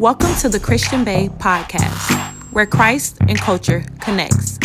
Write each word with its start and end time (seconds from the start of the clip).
Welcome 0.00 0.34
to 0.40 0.48
the 0.48 0.58
Christian 0.58 1.04
Bae 1.04 1.28
podcast, 1.38 2.10
where 2.52 2.66
Christ 2.66 3.18
and 3.28 3.38
culture 3.38 3.84
connects. 4.00 4.58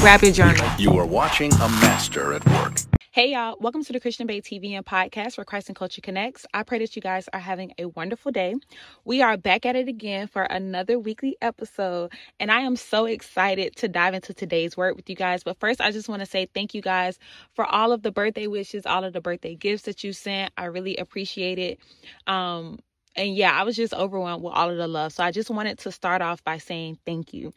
Grab 0.00 0.22
your 0.22 0.32
journal. 0.32 0.68
You 0.76 0.98
are 0.98 1.06
watching 1.06 1.52
a 1.52 1.68
master 1.68 2.32
at 2.32 2.44
work. 2.46 2.78
Hey 3.12 3.30
y'all, 3.30 3.56
welcome 3.60 3.84
to 3.84 3.92
the 3.92 4.00
Christian 4.00 4.26
Bae 4.26 4.40
TV 4.40 4.72
and 4.72 4.84
podcast 4.84 5.36
where 5.36 5.44
Christ 5.44 5.68
and 5.68 5.76
Culture 5.76 6.00
connects. 6.00 6.46
I 6.52 6.64
pray 6.64 6.80
that 6.80 6.96
you 6.96 7.02
guys 7.02 7.28
are 7.32 7.38
having 7.38 7.72
a 7.78 7.84
wonderful 7.84 8.32
day. 8.32 8.56
We 9.04 9.22
are 9.22 9.36
back 9.36 9.64
at 9.66 9.76
it 9.76 9.86
again 9.86 10.26
for 10.26 10.42
another 10.42 10.98
weekly 10.98 11.36
episode, 11.40 12.10
and 12.40 12.50
I 12.50 12.62
am 12.62 12.74
so 12.74 13.04
excited 13.04 13.76
to 13.76 13.88
dive 13.88 14.14
into 14.14 14.34
today's 14.34 14.76
word 14.76 14.96
with 14.96 15.08
you 15.08 15.14
guys. 15.14 15.44
But 15.44 15.60
first, 15.60 15.80
I 15.80 15.92
just 15.92 16.08
want 16.08 16.20
to 16.20 16.26
say 16.26 16.48
thank 16.52 16.74
you 16.74 16.82
guys 16.82 17.20
for 17.54 17.64
all 17.66 17.92
of 17.92 18.02
the 18.02 18.10
birthday 18.10 18.48
wishes, 18.48 18.84
all 18.84 19.04
of 19.04 19.12
the 19.12 19.20
birthday 19.20 19.54
gifts 19.54 19.84
that 19.84 20.02
you 20.02 20.12
sent. 20.12 20.52
I 20.56 20.64
really 20.64 20.96
appreciate 20.96 21.60
it. 21.60 21.78
Um, 22.26 22.80
and 23.16 23.34
yeah, 23.34 23.52
I 23.52 23.62
was 23.64 23.76
just 23.76 23.94
overwhelmed 23.94 24.42
with 24.42 24.54
all 24.54 24.70
of 24.70 24.76
the 24.76 24.88
love. 24.88 25.12
So 25.12 25.22
I 25.22 25.30
just 25.30 25.50
wanted 25.50 25.78
to 25.80 25.92
start 25.92 26.22
off 26.22 26.42
by 26.44 26.58
saying 26.58 26.98
thank 27.04 27.34
you. 27.34 27.52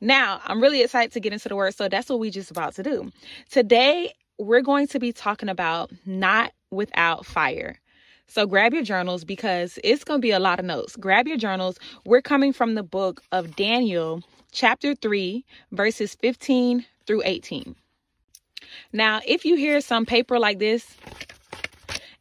Now, 0.00 0.40
I'm 0.44 0.60
really 0.60 0.82
excited 0.82 1.12
to 1.12 1.20
get 1.20 1.32
into 1.32 1.48
the 1.48 1.56
word. 1.56 1.74
So 1.74 1.88
that's 1.88 2.08
what 2.08 2.18
we 2.18 2.30
just 2.30 2.50
about 2.50 2.74
to 2.76 2.82
do. 2.82 3.10
Today, 3.50 4.12
we're 4.38 4.62
going 4.62 4.86
to 4.88 4.98
be 4.98 5.12
talking 5.12 5.48
about 5.48 5.90
not 6.04 6.52
without 6.70 7.24
fire. 7.24 7.78
So 8.26 8.46
grab 8.46 8.74
your 8.74 8.82
journals 8.82 9.24
because 9.24 9.78
it's 9.84 10.04
going 10.04 10.20
to 10.20 10.22
be 10.22 10.32
a 10.32 10.38
lot 10.40 10.58
of 10.58 10.64
notes. 10.64 10.96
Grab 10.96 11.28
your 11.28 11.36
journals. 11.36 11.78
We're 12.04 12.22
coming 12.22 12.52
from 12.52 12.74
the 12.74 12.82
book 12.82 13.22
of 13.32 13.56
Daniel, 13.56 14.22
chapter 14.52 14.94
3, 14.94 15.44
verses 15.72 16.14
15 16.16 16.84
through 17.06 17.22
18. 17.24 17.76
Now, 18.92 19.20
if 19.26 19.44
you 19.44 19.56
hear 19.56 19.80
some 19.80 20.04
paper 20.04 20.38
like 20.38 20.58
this, 20.58 20.96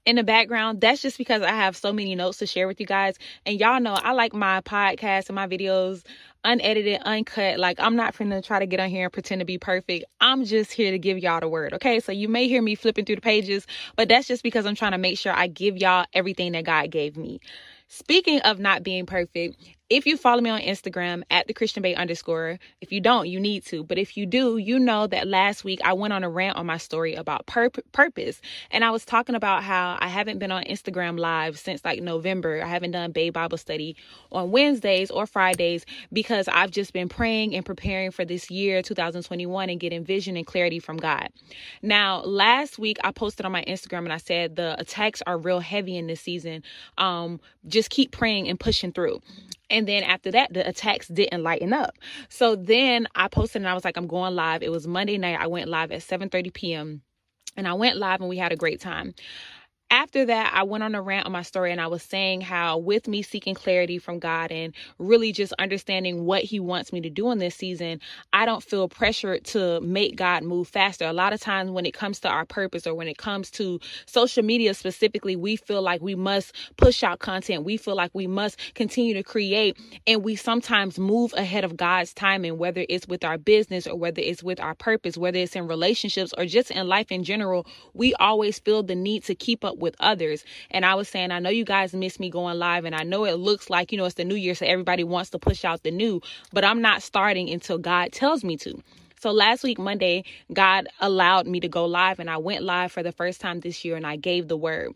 in 0.05 0.15
the 0.15 0.23
background, 0.23 0.81
that's 0.81 1.01
just 1.01 1.17
because 1.17 1.41
I 1.41 1.49
have 1.49 1.75
so 1.75 1.91
many 1.91 2.15
notes 2.15 2.37
to 2.39 2.45
share 2.45 2.67
with 2.67 2.79
you 2.79 2.85
guys. 2.85 3.15
And 3.45 3.59
y'all 3.59 3.79
know 3.79 3.93
I 3.93 4.11
like 4.13 4.33
my 4.33 4.61
podcast 4.61 5.29
and 5.29 5.35
my 5.35 5.47
videos 5.47 6.03
unedited, 6.43 7.01
uncut. 7.01 7.59
Like 7.59 7.79
I'm 7.79 7.95
not 7.95 8.15
finna 8.15 8.43
try 8.43 8.59
to 8.59 8.67
get 8.67 8.79
on 8.79 8.89
here 8.89 9.05
and 9.05 9.13
pretend 9.13 9.39
to 9.39 9.45
be 9.45 9.57
perfect. 9.57 10.05
I'm 10.21 10.45
just 10.45 10.71
here 10.71 10.91
to 10.91 10.99
give 10.99 11.17
y'all 11.17 11.39
the 11.39 11.49
word. 11.49 11.73
Okay. 11.73 11.99
So 11.99 12.11
you 12.11 12.29
may 12.29 12.47
hear 12.47 12.61
me 12.61 12.75
flipping 12.75 13.05
through 13.05 13.15
the 13.15 13.21
pages, 13.21 13.65
but 13.95 14.07
that's 14.07 14.27
just 14.27 14.43
because 14.43 14.65
I'm 14.65 14.75
trying 14.75 14.91
to 14.91 14.97
make 14.97 15.17
sure 15.17 15.33
I 15.33 15.47
give 15.47 15.77
y'all 15.77 16.05
everything 16.13 16.51
that 16.53 16.65
God 16.65 16.91
gave 16.91 17.17
me. 17.17 17.39
Speaking 17.87 18.39
of 18.41 18.59
not 18.59 18.83
being 18.83 19.05
perfect, 19.05 19.57
if 19.89 20.07
you 20.07 20.17
follow 20.17 20.41
me 20.41 20.49
on 20.49 20.61
Instagram 20.61 21.21
at 21.29 21.45
the 21.45 21.53
Christian 21.53 21.83
Bae 21.83 21.93
underscore, 21.93 22.57
if 22.81 22.91
you 22.91 22.99
don't, 22.99 23.27
you 23.27 23.39
need 23.39 23.65
to. 23.67 23.83
But 23.83 23.99
if 23.99 24.17
you 24.17 24.25
do, 24.25 24.57
you 24.57 24.79
know 24.79 25.05
that 25.05 25.27
last 25.27 25.63
week 25.63 25.79
I 25.83 25.93
went 25.93 26.11
on 26.11 26.23
a 26.23 26.29
rant 26.29 26.57
on 26.57 26.65
my 26.65 26.77
story 26.77 27.13
about 27.13 27.45
pur- 27.45 27.69
purpose. 27.91 28.41
And 28.71 28.83
I 28.83 28.89
was 28.89 29.05
talking 29.05 29.35
about 29.35 29.63
how 29.63 29.97
I 29.99 30.07
haven't 30.07 30.39
been 30.39 30.51
on 30.51 30.63
Instagram 30.63 31.19
live 31.19 31.59
since 31.59 31.85
like 31.85 32.01
November. 32.01 32.63
I 32.63 32.67
haven't 32.67 32.91
done 32.91 33.11
Bae 33.11 33.29
Bible 33.29 33.59
study 33.59 33.95
on 34.31 34.49
Wednesdays 34.49 35.11
or 35.11 35.27
Fridays 35.27 35.85
because 36.11 36.47
I've 36.47 36.71
just 36.71 36.91
been 36.91 37.07
praying 37.07 37.53
and 37.55 37.63
preparing 37.63 38.09
for 38.09 38.25
this 38.25 38.49
year, 38.49 38.81
2021, 38.81 39.69
and 39.69 39.79
getting 39.79 40.03
vision 40.03 40.35
and 40.35 40.47
clarity 40.47 40.79
from 40.79 40.97
God. 40.97 41.29
Now, 41.83 42.21
last 42.23 42.79
week 42.79 42.97
I 43.03 43.11
posted 43.11 43.45
on 43.45 43.51
my 43.51 43.63
Instagram 43.65 43.99
and 43.99 44.13
I 44.13 44.17
said 44.17 44.55
the 44.55 44.79
attacks 44.79 45.21
are 45.27 45.37
real 45.37 45.59
heavy 45.59 45.95
in 45.95 46.07
this 46.07 46.21
season. 46.21 46.63
Um, 46.97 47.39
just 47.67 47.91
keep 47.91 48.11
praying 48.11 48.49
and 48.49 48.59
pushing 48.59 48.91
through. 48.91 49.21
And 49.75 49.85
then 49.85 50.03
after 50.03 50.31
that, 50.31 50.53
the 50.53 50.65
attacks 50.65 51.09
didn't 51.09 51.43
lighten 51.43 51.73
up. 51.73 51.97
So 52.29 52.55
then 52.55 53.07
I 53.13 53.27
posted 53.27 53.61
and 53.61 53.67
I 53.67 53.73
was 53.73 53.83
like, 53.83 53.97
I'm 53.97 54.07
going 54.07 54.33
live. 54.33 54.63
It 54.63 54.71
was 54.71 54.87
Monday 54.87 55.17
night. 55.17 55.37
I 55.37 55.47
went 55.47 55.67
live 55.69 55.91
at 55.91 55.99
7:30 55.99 56.53
p.m. 56.53 57.01
And 57.57 57.67
I 57.67 57.73
went 57.73 57.97
live 57.97 58.21
and 58.21 58.29
we 58.29 58.37
had 58.37 58.53
a 58.53 58.55
great 58.55 58.79
time 58.79 59.13
after 59.91 60.25
that, 60.25 60.51
I 60.53 60.63
went 60.63 60.83
on 60.83 60.95
a 60.95 61.01
rant 61.01 61.25
on 61.27 61.31
my 61.31 61.43
story 61.43 61.71
and 61.71 61.79
I 61.79 61.87
was 61.87 62.01
saying 62.01 62.41
how, 62.41 62.77
with 62.77 63.07
me 63.07 63.21
seeking 63.21 63.53
clarity 63.53 63.99
from 63.99 64.19
God 64.19 64.51
and 64.51 64.73
really 64.97 65.31
just 65.31 65.53
understanding 65.59 66.25
what 66.25 66.43
He 66.43 66.59
wants 66.59 66.91
me 66.91 67.01
to 67.01 67.09
do 67.09 67.31
in 67.31 67.37
this 67.37 67.55
season, 67.55 68.01
I 68.33 68.45
don't 68.45 68.63
feel 68.63 68.89
pressured 68.89 69.45
to 69.45 69.79
make 69.81 70.15
God 70.15 70.43
move 70.43 70.67
faster. 70.67 71.05
A 71.05 71.13
lot 71.13 71.33
of 71.33 71.39
times, 71.39 71.71
when 71.71 71.85
it 71.85 71.93
comes 71.93 72.19
to 72.21 72.29
our 72.29 72.45
purpose 72.45 72.87
or 72.87 72.95
when 72.95 73.07
it 73.07 73.17
comes 73.17 73.51
to 73.51 73.79
social 74.07 74.43
media 74.43 74.73
specifically, 74.73 75.35
we 75.35 75.55
feel 75.55 75.83
like 75.83 76.01
we 76.01 76.15
must 76.15 76.55
push 76.77 77.03
out 77.03 77.19
content. 77.19 77.63
We 77.63 77.77
feel 77.77 77.95
like 77.95 78.11
we 78.13 78.27
must 78.27 78.59
continue 78.73 79.13
to 79.13 79.23
create. 79.23 79.77
And 80.07 80.23
we 80.23 80.35
sometimes 80.35 80.97
move 80.97 81.33
ahead 81.37 81.63
of 81.63 81.77
God's 81.77 82.13
timing, 82.13 82.57
whether 82.57 82.85
it's 82.89 83.07
with 83.07 83.23
our 83.23 83.37
business 83.37 83.87
or 83.87 83.95
whether 83.95 84.21
it's 84.21 84.43
with 84.43 84.59
our 84.59 84.75
purpose, 84.75 85.17
whether 85.17 85.37
it's 85.37 85.55
in 85.55 85.67
relationships 85.67 86.33
or 86.37 86.45
just 86.45 86.71
in 86.71 86.87
life 86.87 87.11
in 87.11 87.23
general. 87.23 87.67
We 87.93 88.13
always 88.15 88.59
feel 88.59 88.83
the 88.83 88.95
need 88.95 89.23
to 89.25 89.35
keep 89.35 89.63
up 89.63 89.74
with 89.77 89.95
others. 89.99 90.43
And 90.71 90.85
I 90.85 90.95
was 90.95 91.07
saying, 91.09 91.31
I 91.31 91.39
know 91.39 91.49
you 91.49 91.65
guys 91.65 91.93
miss 91.93 92.19
me 92.19 92.29
going 92.29 92.57
live, 92.57 92.85
and 92.85 92.95
I 92.95 93.03
know 93.03 93.25
it 93.25 93.33
looks 93.33 93.69
like, 93.69 93.91
you 93.91 93.97
know, 93.97 94.05
it's 94.05 94.15
the 94.15 94.25
new 94.25 94.35
year, 94.35 94.55
so 94.55 94.65
everybody 94.65 95.03
wants 95.03 95.29
to 95.31 95.39
push 95.39 95.65
out 95.65 95.83
the 95.83 95.91
new, 95.91 96.21
but 96.53 96.63
I'm 96.63 96.81
not 96.81 97.01
starting 97.01 97.49
until 97.49 97.77
God 97.77 98.11
tells 98.11 98.43
me 98.43 98.57
to. 98.57 98.81
So 99.25 99.31
last 99.31 99.63
week, 99.63 99.79
Monday, 99.79 100.23
God 100.53 100.87
allowed 100.99 101.47
me 101.47 101.59
to 101.61 101.67
go 101.67 101.85
live 101.85 102.19
and 102.19 102.29
I 102.29 102.37
went 102.37 102.63
live 102.63 102.91
for 102.91 103.01
the 103.01 103.11
first 103.11 103.41
time 103.41 103.59
this 103.59 103.83
year 103.83 103.95
and 103.95 104.05
I 104.05 104.17
gave 104.17 104.47
the 104.47 104.55
word. 104.55 104.91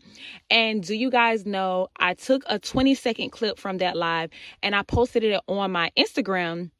And 0.48 0.84
do 0.84 0.94
you 0.94 1.10
guys 1.10 1.46
know 1.46 1.88
I 1.96 2.14
took 2.14 2.44
a 2.46 2.60
20 2.60 2.94
second 2.94 3.30
clip 3.30 3.58
from 3.58 3.78
that 3.78 3.96
live 3.96 4.30
and 4.62 4.76
I 4.76 4.82
posted 4.82 5.24
it 5.24 5.40
on 5.48 5.72
my 5.72 5.90
Instagram, 5.98 6.70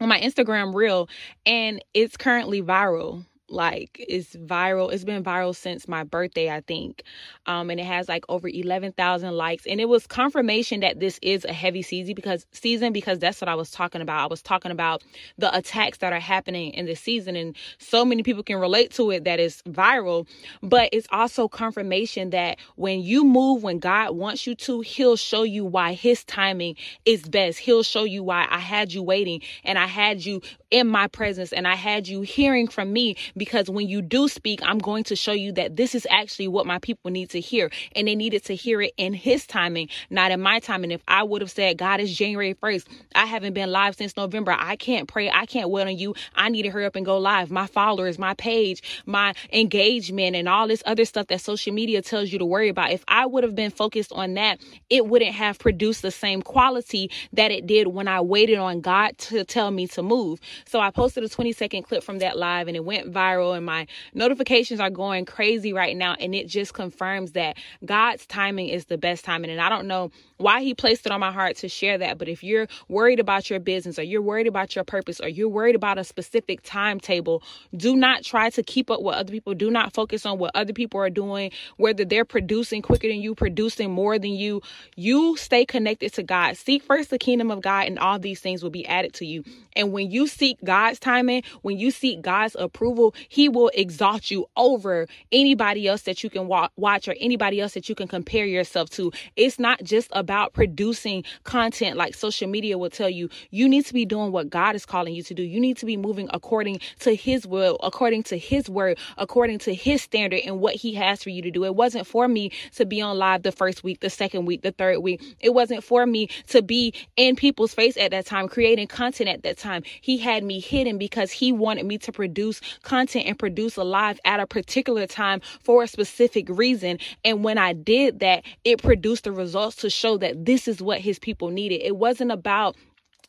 on 0.00 0.08
my 0.08 0.20
Instagram 0.20 0.74
reel, 0.74 1.08
and 1.44 1.80
it's 1.94 2.16
currently 2.16 2.60
viral 2.60 3.24
like 3.48 4.04
it's 4.08 4.34
viral 4.36 4.92
it's 4.92 5.04
been 5.04 5.22
viral 5.22 5.54
since 5.54 5.88
my 5.88 6.04
birthday 6.04 6.50
i 6.50 6.60
think 6.62 7.02
um 7.46 7.70
and 7.70 7.80
it 7.80 7.86
has 7.86 8.08
like 8.08 8.24
over 8.28 8.48
11,000 8.48 9.32
likes 9.32 9.66
and 9.66 9.80
it 9.80 9.88
was 9.88 10.06
confirmation 10.06 10.80
that 10.80 11.00
this 11.00 11.18
is 11.22 11.44
a 11.44 11.52
heavy 11.52 11.82
season 11.82 12.14
because 12.14 12.46
season 12.52 12.92
because 12.92 13.18
that's 13.18 13.40
what 13.40 13.48
I 13.48 13.54
was 13.54 13.70
talking 13.70 14.00
about. 14.00 14.22
I 14.22 14.26
was 14.26 14.42
talking 14.42 14.70
about 14.72 15.02
the 15.38 15.54
attacks 15.56 15.98
that 15.98 16.12
are 16.12 16.20
happening 16.20 16.72
in 16.72 16.86
this 16.86 17.00
season 17.00 17.36
and 17.36 17.56
so 17.78 18.04
many 18.04 18.22
people 18.22 18.42
can 18.42 18.56
relate 18.58 18.92
to 18.92 19.10
it 19.10 19.24
that 19.24 19.40
is 19.40 19.62
viral 19.68 20.26
but 20.62 20.88
it's 20.92 21.06
also 21.10 21.48
confirmation 21.48 22.30
that 22.30 22.58
when 22.76 23.00
you 23.00 23.24
move 23.24 23.62
when 23.62 23.78
God 23.78 24.16
wants 24.16 24.46
you 24.46 24.54
to 24.56 24.80
he'll 24.80 25.16
show 25.16 25.42
you 25.42 25.64
why 25.64 25.92
his 25.92 26.24
timing 26.24 26.76
is 27.04 27.28
best. 27.28 27.58
He'll 27.58 27.82
show 27.82 28.04
you 28.04 28.22
why 28.22 28.46
I 28.50 28.58
had 28.58 28.92
you 28.92 29.02
waiting 29.02 29.42
and 29.64 29.78
I 29.78 29.86
had 29.86 30.24
you 30.24 30.40
in 30.70 30.86
my 30.88 31.06
presence 31.08 31.52
and 31.52 31.66
I 31.66 31.74
had 31.74 32.08
you 32.08 32.22
hearing 32.22 32.68
from 32.68 32.92
me 32.92 33.16
because 33.36 33.70
when 33.70 33.88
you 33.88 34.02
do 34.02 34.28
speak, 34.28 34.60
I'm 34.62 34.78
going 34.78 35.04
to 35.04 35.16
show 35.16 35.32
you 35.32 35.52
that 35.52 35.76
this 35.76 35.94
is 35.94 36.06
actually 36.10 36.48
what 36.48 36.66
my 36.66 36.78
people 36.78 37.10
need 37.10 37.30
to 37.30 37.40
hear. 37.40 37.70
And 37.94 38.08
they 38.08 38.14
needed 38.14 38.44
to 38.46 38.54
hear 38.54 38.82
it 38.82 38.92
in 38.96 39.14
his 39.14 39.46
timing, 39.46 39.88
not 40.10 40.30
in 40.30 40.40
my 40.40 40.60
timing. 40.60 40.90
If 40.90 41.02
I 41.08 41.22
would 41.22 41.42
have 41.42 41.50
said, 41.50 41.78
God 41.78 42.00
is 42.00 42.16
January 42.16 42.54
1st, 42.54 42.86
I 43.14 43.26
haven't 43.26 43.54
been 43.54 43.70
live 43.70 43.96
since 43.96 44.16
November. 44.16 44.54
I 44.58 44.76
can't 44.76 45.08
pray. 45.08 45.30
I 45.30 45.46
can't 45.46 45.70
wait 45.70 45.86
on 45.86 45.96
you. 45.96 46.14
I 46.34 46.48
need 46.48 46.62
to 46.62 46.70
hurry 46.70 46.86
up 46.86 46.96
and 46.96 47.06
go 47.06 47.18
live. 47.18 47.50
My 47.50 47.66
followers, 47.66 48.18
my 48.18 48.34
page, 48.34 48.82
my 49.06 49.34
engagement, 49.52 50.36
and 50.36 50.48
all 50.48 50.68
this 50.68 50.82
other 50.86 51.04
stuff 51.04 51.28
that 51.28 51.40
social 51.40 51.72
media 51.72 52.02
tells 52.02 52.32
you 52.32 52.38
to 52.38 52.46
worry 52.46 52.68
about. 52.68 52.90
If 52.90 53.04
I 53.08 53.26
would 53.26 53.44
have 53.44 53.54
been 53.54 53.70
focused 53.70 54.12
on 54.12 54.34
that, 54.34 54.60
it 54.90 55.06
wouldn't 55.06 55.34
have 55.34 55.58
produced 55.58 56.02
the 56.02 56.10
same 56.10 56.42
quality 56.42 57.10
that 57.32 57.50
it 57.50 57.66
did 57.66 57.88
when 57.88 58.08
I 58.08 58.20
waited 58.20 58.58
on 58.58 58.80
God 58.80 59.16
to 59.18 59.44
tell 59.44 59.70
me 59.70 59.86
to 59.88 60.02
move. 60.02 60.40
So 60.64 60.80
I 60.80 60.90
posted 60.90 61.24
a 61.24 61.28
20 61.28 61.52
second 61.52 61.82
clip 61.82 62.02
from 62.02 62.18
that 62.18 62.38
live 62.38 62.68
and 62.68 62.76
it 62.76 62.84
went 62.84 63.12
viral 63.12 63.56
and 63.56 63.66
my 63.66 63.86
notifications 64.14 64.80
are 64.80 64.90
going 64.90 65.24
crazy 65.24 65.72
right 65.72 65.96
now. 65.96 66.14
And 66.18 66.34
it 66.34 66.48
just 66.48 66.74
confirms 66.74 67.32
that 67.32 67.56
God's 67.84 68.26
timing 68.26 68.68
is 68.68 68.86
the 68.86 68.98
best 68.98 69.24
timing. 69.24 69.50
And 69.50 69.60
I 69.60 69.68
don't 69.68 69.86
know 69.86 70.10
why 70.38 70.62
he 70.62 70.74
placed 70.74 71.06
it 71.06 71.12
on 71.12 71.20
my 71.20 71.32
heart 71.32 71.56
to 71.56 71.68
share 71.68 71.98
that. 71.98 72.18
But 72.18 72.28
if 72.28 72.42
you're 72.42 72.66
worried 72.88 73.20
about 73.20 73.48
your 73.50 73.60
business 73.60 73.98
or 73.98 74.02
you're 74.02 74.22
worried 74.22 74.46
about 74.46 74.74
your 74.74 74.84
purpose 74.84 75.20
or 75.20 75.28
you're 75.28 75.48
worried 75.48 75.74
about 75.74 75.98
a 75.98 76.04
specific 76.04 76.60
timetable, 76.62 77.42
do 77.76 77.96
not 77.96 78.22
try 78.22 78.50
to 78.50 78.62
keep 78.62 78.90
up 78.90 79.02
with 79.02 79.14
other 79.14 79.30
people. 79.30 79.54
Do 79.54 79.70
not 79.70 79.94
focus 79.94 80.26
on 80.26 80.38
what 80.38 80.52
other 80.54 80.72
people 80.72 81.00
are 81.00 81.10
doing, 81.10 81.52
whether 81.76 82.04
they're 82.04 82.24
producing 82.24 82.82
quicker 82.82 83.08
than 83.08 83.20
you, 83.20 83.34
producing 83.34 83.90
more 83.90 84.18
than 84.18 84.32
you. 84.32 84.62
You 84.94 85.36
stay 85.36 85.64
connected 85.64 86.12
to 86.14 86.22
God. 86.22 86.56
Seek 86.56 86.82
first 86.82 87.10
the 87.10 87.18
kingdom 87.18 87.50
of 87.50 87.62
God, 87.62 87.86
and 87.86 87.98
all 87.98 88.18
these 88.18 88.40
things 88.40 88.62
will 88.62 88.70
be 88.70 88.86
added 88.86 89.14
to 89.14 89.26
you. 89.26 89.44
And 89.74 89.92
when 89.92 90.10
you 90.10 90.26
seek 90.46 90.64
God's 90.64 91.00
timing, 91.00 91.42
when 91.62 91.76
you 91.76 91.90
seek 91.90 92.22
God's 92.22 92.54
approval, 92.56 93.14
He 93.28 93.48
will 93.48 93.70
exalt 93.74 94.30
you 94.30 94.46
over 94.56 95.08
anybody 95.32 95.88
else 95.88 96.02
that 96.02 96.22
you 96.22 96.30
can 96.30 96.46
wa- 96.46 96.68
watch 96.76 97.08
or 97.08 97.16
anybody 97.18 97.60
else 97.60 97.74
that 97.74 97.88
you 97.88 97.96
can 97.96 98.06
compare 98.06 98.46
yourself 98.46 98.88
to. 98.90 99.10
It's 99.34 99.58
not 99.58 99.82
just 99.82 100.08
about 100.12 100.52
producing 100.52 101.24
content 101.42 101.96
like 101.96 102.14
social 102.14 102.48
media 102.48 102.78
will 102.78 102.90
tell 102.90 103.10
you, 103.10 103.28
you 103.50 103.68
need 103.68 103.86
to 103.86 103.92
be 103.94 104.04
doing 104.04 104.30
what 104.30 104.48
God 104.48 104.76
is 104.76 104.86
calling 104.86 105.16
you 105.16 105.24
to 105.24 105.34
do. 105.34 105.42
You 105.42 105.58
need 105.58 105.78
to 105.78 105.86
be 105.86 105.96
moving 105.96 106.28
according 106.32 106.78
to 107.00 107.16
His 107.16 107.44
will, 107.44 107.76
according 107.82 108.22
to 108.24 108.38
His 108.38 108.70
word, 108.70 108.98
according 109.18 109.58
to 109.60 109.74
His 109.74 110.00
standard 110.00 110.42
and 110.44 110.60
what 110.60 110.76
He 110.76 110.94
has 110.94 111.24
for 111.24 111.30
you 111.30 111.42
to 111.42 111.50
do. 111.50 111.64
It 111.64 111.74
wasn't 111.74 112.06
for 112.06 112.28
me 112.28 112.52
to 112.76 112.86
be 112.86 113.00
on 113.02 113.18
live 113.18 113.42
the 113.42 113.50
first 113.50 113.82
week, 113.82 113.98
the 113.98 114.10
second 114.10 114.44
week, 114.46 114.62
the 114.62 114.70
third 114.70 114.98
week. 115.00 115.20
It 115.40 115.54
wasn't 115.54 115.82
for 115.82 116.06
me 116.06 116.28
to 116.48 116.62
be 116.62 116.94
in 117.16 117.34
people's 117.34 117.74
face 117.74 117.96
at 117.96 118.12
that 118.12 118.26
time, 118.26 118.46
creating 118.46 118.86
content 118.86 119.28
at 119.28 119.42
that 119.42 119.58
time. 119.58 119.82
He 120.00 120.18
had 120.18 120.35
had 120.36 120.44
me 120.44 120.60
hidden 120.60 120.98
because 120.98 121.32
he 121.32 121.50
wanted 121.50 121.86
me 121.86 121.96
to 121.96 122.12
produce 122.12 122.60
content 122.82 123.26
and 123.26 123.38
produce 123.38 123.76
a 123.76 123.84
live 123.84 124.20
at 124.26 124.38
a 124.38 124.46
particular 124.46 125.06
time 125.06 125.40
for 125.62 125.82
a 125.82 125.88
specific 125.88 126.46
reason. 126.50 126.98
And 127.24 127.42
when 127.42 127.56
I 127.56 127.72
did 127.72 128.20
that, 128.20 128.44
it 128.62 128.82
produced 128.82 129.24
the 129.24 129.32
results 129.32 129.76
to 129.76 129.88
show 129.88 130.18
that 130.18 130.44
this 130.44 130.68
is 130.68 130.82
what 130.82 131.00
his 131.00 131.18
people 131.18 131.48
needed. 131.48 131.80
It 131.82 131.96
wasn't 131.96 132.32
about 132.32 132.76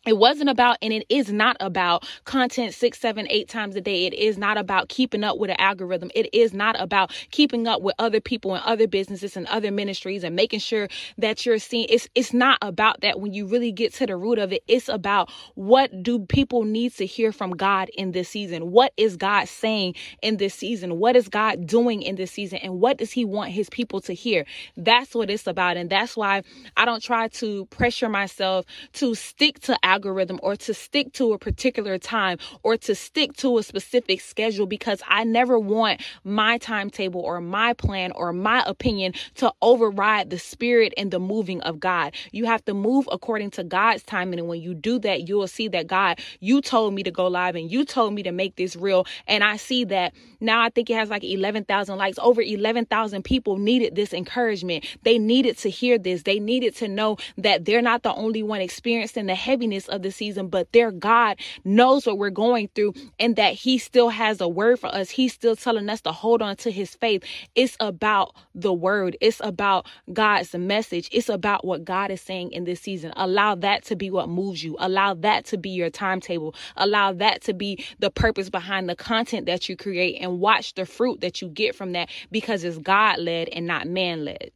it 0.07 0.17
wasn't 0.17 0.49
about 0.49 0.77
and 0.81 0.93
it 0.93 1.05
is 1.09 1.31
not 1.31 1.57
about 1.59 2.05
content 2.25 2.73
six 2.73 2.99
seven 2.99 3.27
eight 3.29 3.49
times 3.49 3.75
a 3.75 3.81
day. 3.81 4.05
It 4.05 4.13
is 4.13 4.37
not 4.37 4.57
about 4.57 4.89
keeping 4.89 5.23
up 5.23 5.37
with 5.37 5.49
an 5.49 5.57
algorithm. 5.59 6.11
It 6.15 6.29
is 6.33 6.53
not 6.53 6.79
about 6.79 7.11
keeping 7.31 7.67
up 7.67 7.81
with 7.81 7.95
other 7.99 8.21
people 8.21 8.55
and 8.55 8.63
other 8.63 8.87
businesses 8.87 9.37
and 9.37 9.45
other 9.47 9.71
ministries 9.71 10.23
and 10.23 10.35
making 10.35 10.59
sure 10.59 10.87
that 11.17 11.45
you're 11.45 11.59
seeing 11.59 11.87
it's 11.89 12.07
it's 12.15 12.33
not 12.33 12.57
about 12.61 13.01
that. 13.01 13.19
When 13.19 13.33
you 13.33 13.47
really 13.47 13.71
get 13.71 13.93
to 13.95 14.05
the 14.05 14.17
root 14.17 14.39
of 14.39 14.53
it 14.53 14.63
it's 14.67 14.89
about 14.89 15.31
what 15.55 16.03
do 16.03 16.19
people 16.19 16.63
need 16.63 16.93
to 16.95 17.05
hear 17.05 17.31
from 17.31 17.51
god 17.51 17.89
in 17.89 18.11
this 18.11 18.29
season? 18.29 18.71
What 18.71 18.93
is 18.97 19.17
god 19.17 19.47
saying 19.47 19.95
in 20.21 20.37
this 20.37 20.53
season? 20.53 20.99
What 20.99 21.15
is 21.15 21.27
god 21.29 21.67
doing 21.67 22.01
in 22.01 22.15
this 22.15 22.31
season? 22.31 22.59
And 22.63 22.79
what 22.79 22.97
does 22.97 23.11
he 23.11 23.25
want 23.25 23.51
his 23.51 23.69
people 23.69 24.01
to 24.01 24.13
hear? 24.13 24.45
That's 24.77 25.13
what 25.13 25.29
it's 25.29 25.47
about. 25.47 25.77
And 25.77 25.89
that's 25.89 26.15
why 26.17 26.43
i 26.77 26.85
don't 26.85 27.03
try 27.03 27.27
to 27.27 27.65
pressure 27.67 28.09
myself 28.09 28.65
to 28.93 29.15
stick 29.15 29.59
to 29.61 29.77
algorithm 29.97 30.39
or 30.43 30.55
to 30.55 30.75
stick 30.75 31.11
to 31.11 31.33
a 31.33 31.39
particular 31.39 31.97
time 31.97 32.37
or 32.61 32.77
to 32.77 32.93
stick 32.93 33.33
to 33.33 33.57
a 33.57 33.63
specific 33.63 34.21
schedule 34.21 34.67
because 34.67 35.01
I 35.07 35.23
never 35.23 35.57
want 35.57 36.01
my 36.23 36.59
timetable 36.59 37.21
or 37.21 37.41
my 37.41 37.73
plan 37.73 38.11
or 38.11 38.31
my 38.31 38.63
opinion 38.67 39.13
to 39.35 39.51
override 39.63 40.29
the 40.29 40.37
spirit 40.37 40.93
and 40.97 41.09
the 41.09 41.19
moving 41.19 41.61
of 41.61 41.79
God. 41.79 42.13
You 42.31 42.45
have 42.45 42.63
to 42.65 42.75
move 42.75 43.09
according 43.11 43.49
to 43.51 43.63
God's 43.63 44.03
timing. 44.03 44.37
And 44.39 44.47
when 44.47 44.61
you 44.61 44.75
do 44.75 44.99
that, 44.99 45.27
you 45.27 45.35
will 45.35 45.47
see 45.47 45.67
that 45.69 45.87
God, 45.87 46.19
you 46.41 46.61
told 46.61 46.93
me 46.93 47.01
to 47.01 47.11
go 47.11 47.25
live 47.25 47.55
and 47.55 47.71
you 47.71 47.83
told 47.83 48.13
me 48.13 48.21
to 48.21 48.31
make 48.31 48.55
this 48.55 48.75
real. 48.75 49.07
And 49.25 49.43
I 49.43 49.57
see 49.57 49.83
that 49.85 50.13
now 50.39 50.61
I 50.61 50.69
think 50.69 50.91
it 50.91 50.93
has 50.93 51.09
like 51.09 51.23
11,000 51.23 51.97
likes. 51.97 52.19
Over 52.21 52.43
11,000 52.43 53.23
people 53.23 53.57
needed 53.57 53.95
this 53.95 54.13
encouragement. 54.13 54.85
They 55.01 55.17
needed 55.17 55.57
to 55.59 55.71
hear 55.71 55.97
this. 55.97 56.21
They 56.21 56.39
needed 56.39 56.75
to 56.75 56.87
know 56.87 57.17
that 57.37 57.65
they're 57.65 57.81
not 57.81 58.03
the 58.03 58.13
only 58.13 58.43
one 58.43 58.61
experiencing 58.61 59.25
the 59.25 59.33
heaviness 59.35 59.86
of 59.89 60.01
the 60.01 60.11
season, 60.11 60.47
but 60.47 60.71
their 60.71 60.91
God 60.91 61.39
knows 61.63 62.05
what 62.05 62.17
we're 62.17 62.29
going 62.29 62.69
through 62.75 62.93
and 63.19 63.35
that 63.35 63.53
He 63.53 63.77
still 63.77 64.09
has 64.09 64.41
a 64.41 64.47
word 64.47 64.79
for 64.79 64.87
us. 64.87 65.09
He's 65.09 65.33
still 65.33 65.55
telling 65.55 65.89
us 65.89 66.01
to 66.01 66.11
hold 66.11 66.41
on 66.41 66.55
to 66.57 66.71
His 66.71 66.95
faith. 66.95 67.23
It's 67.55 67.77
about 67.79 68.35
the 68.55 68.73
word, 68.73 69.17
it's 69.21 69.41
about 69.43 69.87
God's 70.11 70.53
message, 70.55 71.09
it's 71.11 71.29
about 71.29 71.65
what 71.65 71.85
God 71.85 72.11
is 72.11 72.21
saying 72.21 72.51
in 72.51 72.63
this 72.65 72.81
season. 72.81 73.13
Allow 73.15 73.55
that 73.55 73.83
to 73.85 73.95
be 73.95 74.09
what 74.09 74.29
moves 74.29 74.63
you, 74.63 74.75
allow 74.79 75.13
that 75.15 75.45
to 75.45 75.57
be 75.57 75.69
your 75.69 75.89
timetable, 75.89 76.55
allow 76.75 77.13
that 77.13 77.41
to 77.43 77.53
be 77.53 77.83
the 77.99 78.11
purpose 78.11 78.49
behind 78.49 78.89
the 78.89 78.95
content 78.95 79.45
that 79.45 79.69
you 79.69 79.75
create, 79.75 80.17
and 80.21 80.39
watch 80.39 80.73
the 80.73 80.85
fruit 80.85 81.21
that 81.21 81.41
you 81.41 81.49
get 81.49 81.75
from 81.75 81.93
that 81.93 82.09
because 82.31 82.63
it's 82.63 82.77
God 82.77 83.19
led 83.19 83.49
and 83.49 83.67
not 83.67 83.87
man 83.87 84.25
led. 84.25 84.51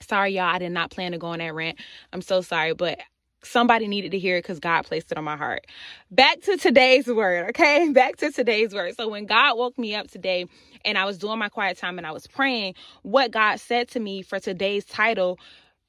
Sorry, 0.00 0.34
y'all. 0.34 0.44
I 0.44 0.58
did 0.58 0.70
not 0.70 0.90
plan 0.90 1.12
to 1.12 1.18
go 1.18 1.28
on 1.28 1.40
that 1.40 1.54
rant. 1.54 1.78
I'm 2.12 2.22
so 2.22 2.40
sorry, 2.40 2.74
but 2.74 2.98
somebody 3.42 3.88
needed 3.88 4.12
to 4.12 4.18
hear 4.18 4.36
it 4.36 4.42
because 4.42 4.60
God 4.60 4.82
placed 4.82 5.12
it 5.12 5.18
on 5.18 5.24
my 5.24 5.36
heart. 5.36 5.66
Back 6.10 6.40
to 6.42 6.56
today's 6.56 7.06
word, 7.06 7.50
okay? 7.50 7.88
Back 7.92 8.16
to 8.16 8.30
today's 8.32 8.74
word. 8.74 8.96
So 8.96 9.08
when 9.08 9.26
God 9.26 9.56
woke 9.58 9.78
me 9.78 9.94
up 9.94 10.08
today 10.10 10.46
and 10.84 10.98
I 10.98 11.04
was 11.04 11.18
doing 11.18 11.38
my 11.38 11.48
quiet 11.48 11.78
time 11.78 11.98
and 11.98 12.06
I 12.06 12.12
was 12.12 12.26
praying, 12.26 12.74
what 13.02 13.30
God 13.30 13.60
said 13.60 13.88
to 13.90 14.00
me 14.00 14.22
for 14.22 14.40
today's 14.40 14.84
title 14.84 15.38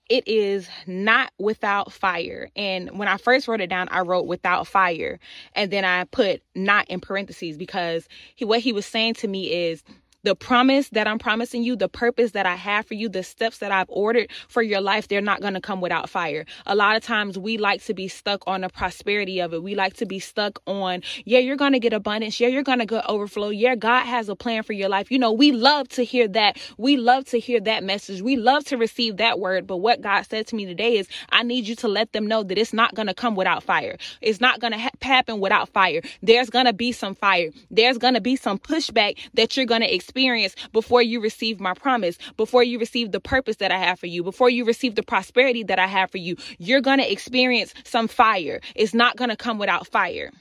it 0.10 0.28
is 0.28 0.68
not 0.88 1.32
without 1.38 1.94
fire. 1.94 2.50
And 2.56 2.98
when 2.98 3.08
I 3.08 3.18
first 3.18 3.48
wrote 3.48 3.62
it 3.62 3.70
down, 3.70 3.88
I 3.92 4.02
wrote 4.02 4.26
without 4.26 4.66
fire. 4.66 5.20
And 5.54 5.72
then 5.72 5.86
I 5.86 6.04
put 6.06 6.42
not 6.56 6.90
in 6.90 7.00
parentheses 7.00 7.58
because 7.58 8.08
he 8.36 8.44
what 8.44 8.60
he 8.60 8.74
was 8.74 8.88
saying 8.88 9.14
to 9.16 9.28
me 9.28 9.52
is 9.52 9.84
the 10.24 10.36
promise 10.36 10.90
that 10.90 11.08
I'm 11.08 11.20
promising 11.20 11.64
you, 11.64 11.76
the 11.76 11.90
purpose 11.90 12.32
that 12.32 12.46
I 12.46 12.56
have 12.56 12.86
for 12.86 12.94
you, 12.94 13.10
the 13.10 13.24
steps 13.24 13.60
that 13.60 13.72
I've 13.72 13.90
ordered 13.90 14.30
for 14.48 14.62
your 14.62 14.82
life, 14.82 15.08
they're 15.08 15.22
not 15.22 15.42
going 15.42 15.54
to 15.54 15.62
come 15.62 15.82
without 15.82 16.10
fire. 16.10 16.46
A 16.66 16.76
lot 16.76 16.96
of 16.96 17.04
times 17.04 17.38
we 17.38 17.58
like 17.58 17.84
to 17.86 17.94
be 17.94 18.08
stuck 18.08 18.44
on 18.48 18.62
the 18.62 18.70
prosperity 18.70 19.40
of 19.40 19.54
it. 19.54 19.64
We 19.64 19.76
like 19.76 19.94
to 19.96 20.06
be 20.06 20.20
stuck 20.20 20.62
on, 20.68 21.02
yeah, 21.26 21.40
you're 21.40 21.56
going 21.58 21.74
to 21.74 21.80
get 21.80 21.94
abundance. 21.94 22.40
Yeah, 22.40 22.48
you're 22.50 22.64
going 22.64 22.80
to 22.80 22.86
get 22.86 23.06
overflow. 23.08 23.50
Yeah, 23.50 23.76
God 23.76 24.06
has 24.06 24.30
a 24.30 24.36
plan 24.36 24.64
for 24.64 24.74
your 24.74 24.90
life. 24.90 25.12
You 25.12 25.20
know, 25.20 25.32
we 25.32 25.52
love 25.52 25.88
to 25.90 26.04
hear 26.04 26.28
that. 26.30 26.58
We 26.78 26.98
love 26.98 27.26
to 27.26 27.40
hear 27.40 27.60
that 27.62 27.84
message. 27.84 28.22
We 28.22 28.36
love 28.36 28.66
to 28.66 28.78
receive 28.78 29.18
that 29.18 29.40
word. 29.40 29.68
But 29.68 29.78
what 29.78 30.02
God 30.02 30.24
said 30.24 30.48
to 30.48 30.56
me 30.56 30.66
today 30.66 30.98
is, 30.98 31.08
I 31.30 31.44
need 31.44 31.68
you 31.68 31.76
to 31.78 31.88
let 31.88 32.12
them 32.12 32.28
know 32.28 32.44
that 32.44 32.58
it's 32.58 32.74
not 32.74 32.94
going 32.94 33.08
to 33.08 33.14
come 33.14 33.36
without 33.36 33.64
fire. 33.64 33.98
It's 34.22 34.42
not 34.42 34.60
going 34.60 34.74
to 34.74 34.80
ha- 34.80 34.90
happen 35.02 35.40
without 35.40 35.70
fire. 35.70 36.02
There's 36.22 36.50
going 36.50 36.66
to 36.66 36.74
be 36.74 36.92
some 36.92 37.16
fire. 37.16 37.52
There's 37.72 37.98
going 37.98 38.16
to 38.16 38.22
be 38.22 38.36
some 38.36 38.60
pushback 38.60 39.18
that 39.36 39.56
you're 39.56 39.66
going 39.66 39.82
to 39.82 39.94
experience 39.94 40.10
experience 40.20 40.54
before 40.74 41.02
you 41.02 41.22
receive 41.22 41.62
my 41.62 41.74
promise, 41.74 42.18
before 42.36 42.62
you 42.62 42.78
receive 42.78 43.14
the 43.14 43.22
purpose 43.22 43.56
that 43.56 43.72
I 43.72 43.78
have 43.78 43.98
for 43.98 44.08
you, 44.08 44.22
before 44.22 44.50
you 44.50 44.66
receive 44.66 44.96
the 44.96 45.04
prosperity 45.04 45.64
that 45.64 45.80
I 45.80 45.88
have 45.88 46.12
for 46.12 46.18
you. 46.18 46.36
You're 46.58 46.82
going 46.82 47.00
to 47.00 47.10
experience 47.10 47.74
some 47.86 48.10
fire. 48.10 48.60
It's 48.76 48.94
not 48.94 49.16
going 49.16 49.30
to 49.30 49.38
come 49.38 49.60
without 49.60 49.88
fire. 49.88 50.32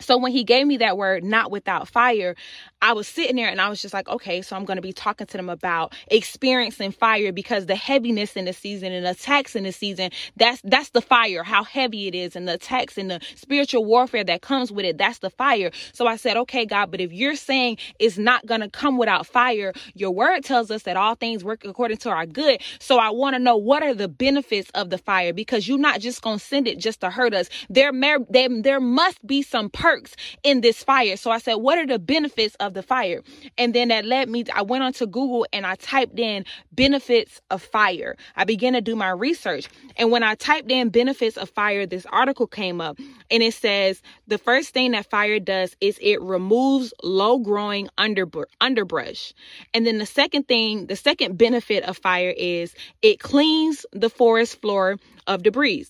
So 0.00 0.18
when 0.18 0.32
he 0.32 0.44
gave 0.44 0.66
me 0.66 0.78
that 0.78 0.96
word, 0.96 1.24
not 1.24 1.50
without 1.50 1.88
fire, 1.88 2.34
I 2.82 2.94
was 2.94 3.06
sitting 3.06 3.36
there 3.36 3.48
and 3.48 3.60
I 3.60 3.68
was 3.68 3.82
just 3.82 3.92
like, 3.92 4.08
okay, 4.08 4.40
so 4.42 4.56
I'm 4.56 4.64
going 4.64 4.76
to 4.76 4.82
be 4.82 4.92
talking 4.92 5.26
to 5.26 5.36
them 5.36 5.50
about 5.50 5.94
experiencing 6.08 6.92
fire 6.92 7.32
because 7.32 7.66
the 7.66 7.76
heaviness 7.76 8.36
in 8.36 8.46
the 8.46 8.54
season 8.54 8.92
and 8.92 9.04
the 9.04 9.10
attacks 9.10 9.54
in 9.54 9.64
the 9.64 9.72
season, 9.72 10.10
that's 10.36 10.62
that's 10.64 10.90
the 10.90 11.02
fire, 11.02 11.42
how 11.42 11.62
heavy 11.62 12.06
it 12.06 12.14
is 12.14 12.36
and 12.36 12.48
the 12.48 12.54
attacks 12.54 12.96
and 12.96 13.10
the 13.10 13.20
spiritual 13.34 13.84
warfare 13.84 14.24
that 14.24 14.40
comes 14.40 14.72
with 14.72 14.86
it, 14.86 14.96
that's 14.96 15.18
the 15.18 15.30
fire. 15.30 15.70
So 15.92 16.06
I 16.06 16.16
said, 16.16 16.36
okay, 16.38 16.64
God, 16.64 16.90
but 16.90 17.00
if 17.00 17.12
you're 17.12 17.36
saying 17.36 17.76
it's 17.98 18.16
not 18.16 18.46
going 18.46 18.62
to 18.62 18.70
come 18.70 18.96
without 18.96 19.26
fire, 19.26 19.72
your 19.94 20.12
word 20.12 20.44
tells 20.44 20.70
us 20.70 20.84
that 20.84 20.96
all 20.96 21.14
things 21.14 21.44
work 21.44 21.64
according 21.64 21.98
to 21.98 22.10
our 22.10 22.24
good. 22.24 22.62
So 22.78 22.98
I 22.98 23.10
want 23.10 23.34
to 23.34 23.38
know 23.38 23.56
what 23.56 23.82
are 23.82 23.94
the 23.94 24.08
benefits 24.08 24.70
of 24.74 24.88
the 24.88 24.98
fire 24.98 25.34
because 25.34 25.68
you're 25.68 25.78
not 25.78 26.00
just 26.00 26.22
going 26.22 26.38
to 26.38 26.44
send 26.44 26.66
it 26.66 26.78
just 26.78 27.00
to 27.00 27.10
hurt 27.10 27.34
us. 27.34 27.48
There, 27.68 27.92
there, 28.30 28.48
there 28.62 28.80
must 28.80 29.24
be 29.26 29.42
some 29.42 29.68
perks 29.90 30.14
in 30.42 30.60
this 30.60 30.82
fire. 30.82 31.16
So 31.16 31.30
I 31.30 31.38
said, 31.38 31.54
what 31.54 31.78
are 31.78 31.86
the 31.86 31.98
benefits 31.98 32.54
of 32.60 32.74
the 32.74 32.82
fire. 32.82 33.22
And 33.56 33.74
then 33.74 33.88
that 33.88 34.04
led 34.04 34.28
me, 34.28 34.44
I 34.54 34.62
went 34.62 34.84
onto 34.84 35.06
Google 35.06 35.46
and 35.52 35.66
I 35.66 35.76
typed 35.76 36.18
in 36.18 36.44
benefits 36.72 37.40
of 37.50 37.62
fire. 37.62 38.16
I 38.36 38.44
began 38.44 38.72
to 38.74 38.80
do 38.80 38.96
my 38.96 39.10
research. 39.10 39.68
And 39.96 40.10
when 40.10 40.22
I 40.22 40.34
typed 40.34 40.70
in 40.70 40.90
benefits 40.90 41.36
of 41.36 41.50
fire, 41.50 41.86
this 41.86 42.06
article 42.06 42.46
came 42.46 42.80
up 42.80 42.98
and 43.30 43.42
it 43.42 43.54
says 43.54 44.02
the 44.26 44.38
first 44.38 44.70
thing 44.70 44.92
that 44.92 45.08
fire 45.08 45.38
does 45.38 45.76
is 45.80 45.98
it 46.02 46.20
removes 46.20 46.92
low 47.02 47.38
growing 47.38 47.88
underbrush. 47.96 49.34
And 49.72 49.86
then 49.86 49.98
the 49.98 50.06
second 50.06 50.48
thing, 50.48 50.86
the 50.86 50.96
second 50.96 51.38
benefit 51.38 51.84
of 51.84 51.96
fire 51.96 52.34
is 52.36 52.74
it 53.02 53.20
cleans 53.20 53.86
the 53.92 54.10
forest 54.10 54.60
floor 54.60 54.96
of 55.26 55.42
debris. 55.42 55.86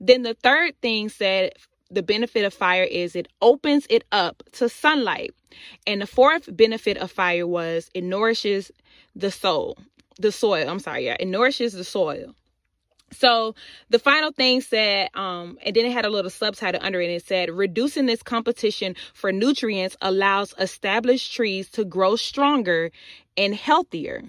Then 0.00 0.22
the 0.22 0.34
third 0.34 0.80
thing 0.80 1.08
said 1.08 1.52
the 1.90 2.02
benefit 2.02 2.44
of 2.44 2.54
fire 2.54 2.84
is 2.84 3.14
it 3.14 3.28
opens 3.40 3.86
it 3.90 4.04
up 4.12 4.42
to 4.52 4.68
sunlight. 4.68 5.34
And 5.86 6.02
the 6.02 6.06
fourth 6.06 6.54
benefit 6.54 6.96
of 6.96 7.10
fire 7.10 7.46
was 7.46 7.90
it 7.94 8.04
nourishes 8.04 8.70
the 9.14 9.30
soul, 9.30 9.78
the 10.18 10.32
soil. 10.32 10.68
I'm 10.68 10.80
sorry, 10.80 11.06
yeah, 11.06 11.16
it 11.20 11.28
nourishes 11.28 11.72
the 11.72 11.84
soil. 11.84 12.34
So 13.12 13.54
the 13.90 13.98
final 13.98 14.32
thing 14.32 14.60
said, 14.60 15.08
um, 15.14 15.58
and 15.64 15.76
then 15.76 15.86
it 15.86 15.92
had 15.92 16.04
a 16.04 16.10
little 16.10 16.30
subtitle 16.30 16.80
under 16.82 17.00
it. 17.00 17.10
It 17.10 17.24
said, 17.24 17.50
reducing 17.50 18.06
this 18.06 18.22
competition 18.22 18.96
for 19.12 19.30
nutrients 19.30 19.96
allows 20.02 20.54
established 20.58 21.32
trees 21.32 21.70
to 21.70 21.84
grow 21.84 22.16
stronger 22.16 22.90
and 23.36 23.54
healthier. 23.54 24.24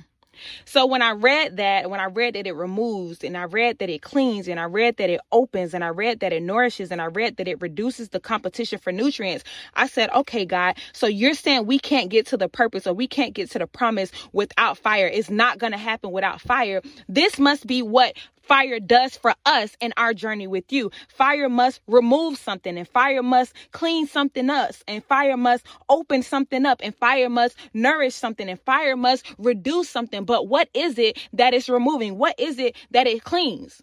So 0.65 0.85
when 0.85 1.01
I 1.01 1.11
read 1.11 1.57
that, 1.57 1.89
when 1.89 1.99
I 1.99 2.05
read 2.05 2.35
that 2.35 2.47
it 2.47 2.55
removes 2.55 3.23
and 3.23 3.37
I 3.37 3.43
read 3.43 3.79
that 3.79 3.89
it 3.89 4.01
cleans 4.01 4.47
and 4.47 4.59
I 4.59 4.65
read 4.65 4.97
that 4.97 5.09
it 5.09 5.21
opens 5.31 5.73
and 5.73 5.83
I 5.83 5.89
read 5.89 6.19
that 6.21 6.33
it 6.33 6.43
nourishes 6.43 6.91
and 6.91 7.01
I 7.01 7.05
read 7.05 7.37
that 7.37 7.47
it 7.47 7.61
reduces 7.61 8.09
the 8.09 8.19
competition 8.19 8.79
for 8.79 8.91
nutrients, 8.91 9.43
I 9.75 9.87
said, 9.87 10.09
okay, 10.11 10.45
God, 10.45 10.77
so 10.93 11.07
you're 11.07 11.33
saying 11.33 11.65
we 11.65 11.79
can't 11.79 12.09
get 12.09 12.27
to 12.27 12.37
the 12.37 12.49
purpose 12.49 12.87
or 12.87 12.93
we 12.93 13.07
can't 13.07 13.33
get 13.33 13.51
to 13.51 13.59
the 13.59 13.67
promise 13.67 14.11
without 14.33 14.77
fire. 14.77 15.07
It's 15.07 15.29
not 15.29 15.59
going 15.59 15.71
to 15.73 15.77
happen 15.77 16.11
without 16.11 16.41
fire. 16.41 16.81
This 17.09 17.39
must 17.39 17.67
be 17.67 17.81
what 17.81 18.15
fire 18.47 18.79
does 18.79 19.17
for 19.17 19.33
us 19.45 19.75
in 19.81 19.93
our 19.97 20.13
journey 20.13 20.47
with 20.47 20.71
you. 20.71 20.91
Fire 21.09 21.49
must 21.49 21.81
remove 21.87 22.37
something 22.37 22.77
and 22.77 22.87
fire 22.87 23.23
must 23.23 23.53
clean 23.71 24.07
something 24.07 24.49
up 24.49 24.71
and 24.87 25.03
fire 25.03 25.37
must 25.37 25.65
open 25.89 26.23
something 26.23 26.65
up 26.65 26.81
and 26.83 26.95
fire 26.95 27.29
must 27.29 27.57
nourish 27.73 28.15
something 28.15 28.49
and 28.49 28.61
fire 28.61 28.95
must 28.97 29.25
reduce 29.37 29.89
something. 29.89 30.25
But 30.25 30.47
what 30.47 30.69
is 30.73 30.99
it 30.99 31.19
that 31.33 31.53
it's 31.53 31.69
removing? 31.69 32.17
What 32.17 32.35
is 32.39 32.59
it 32.59 32.75
that 32.91 33.07
it 33.07 33.23
cleans? 33.23 33.81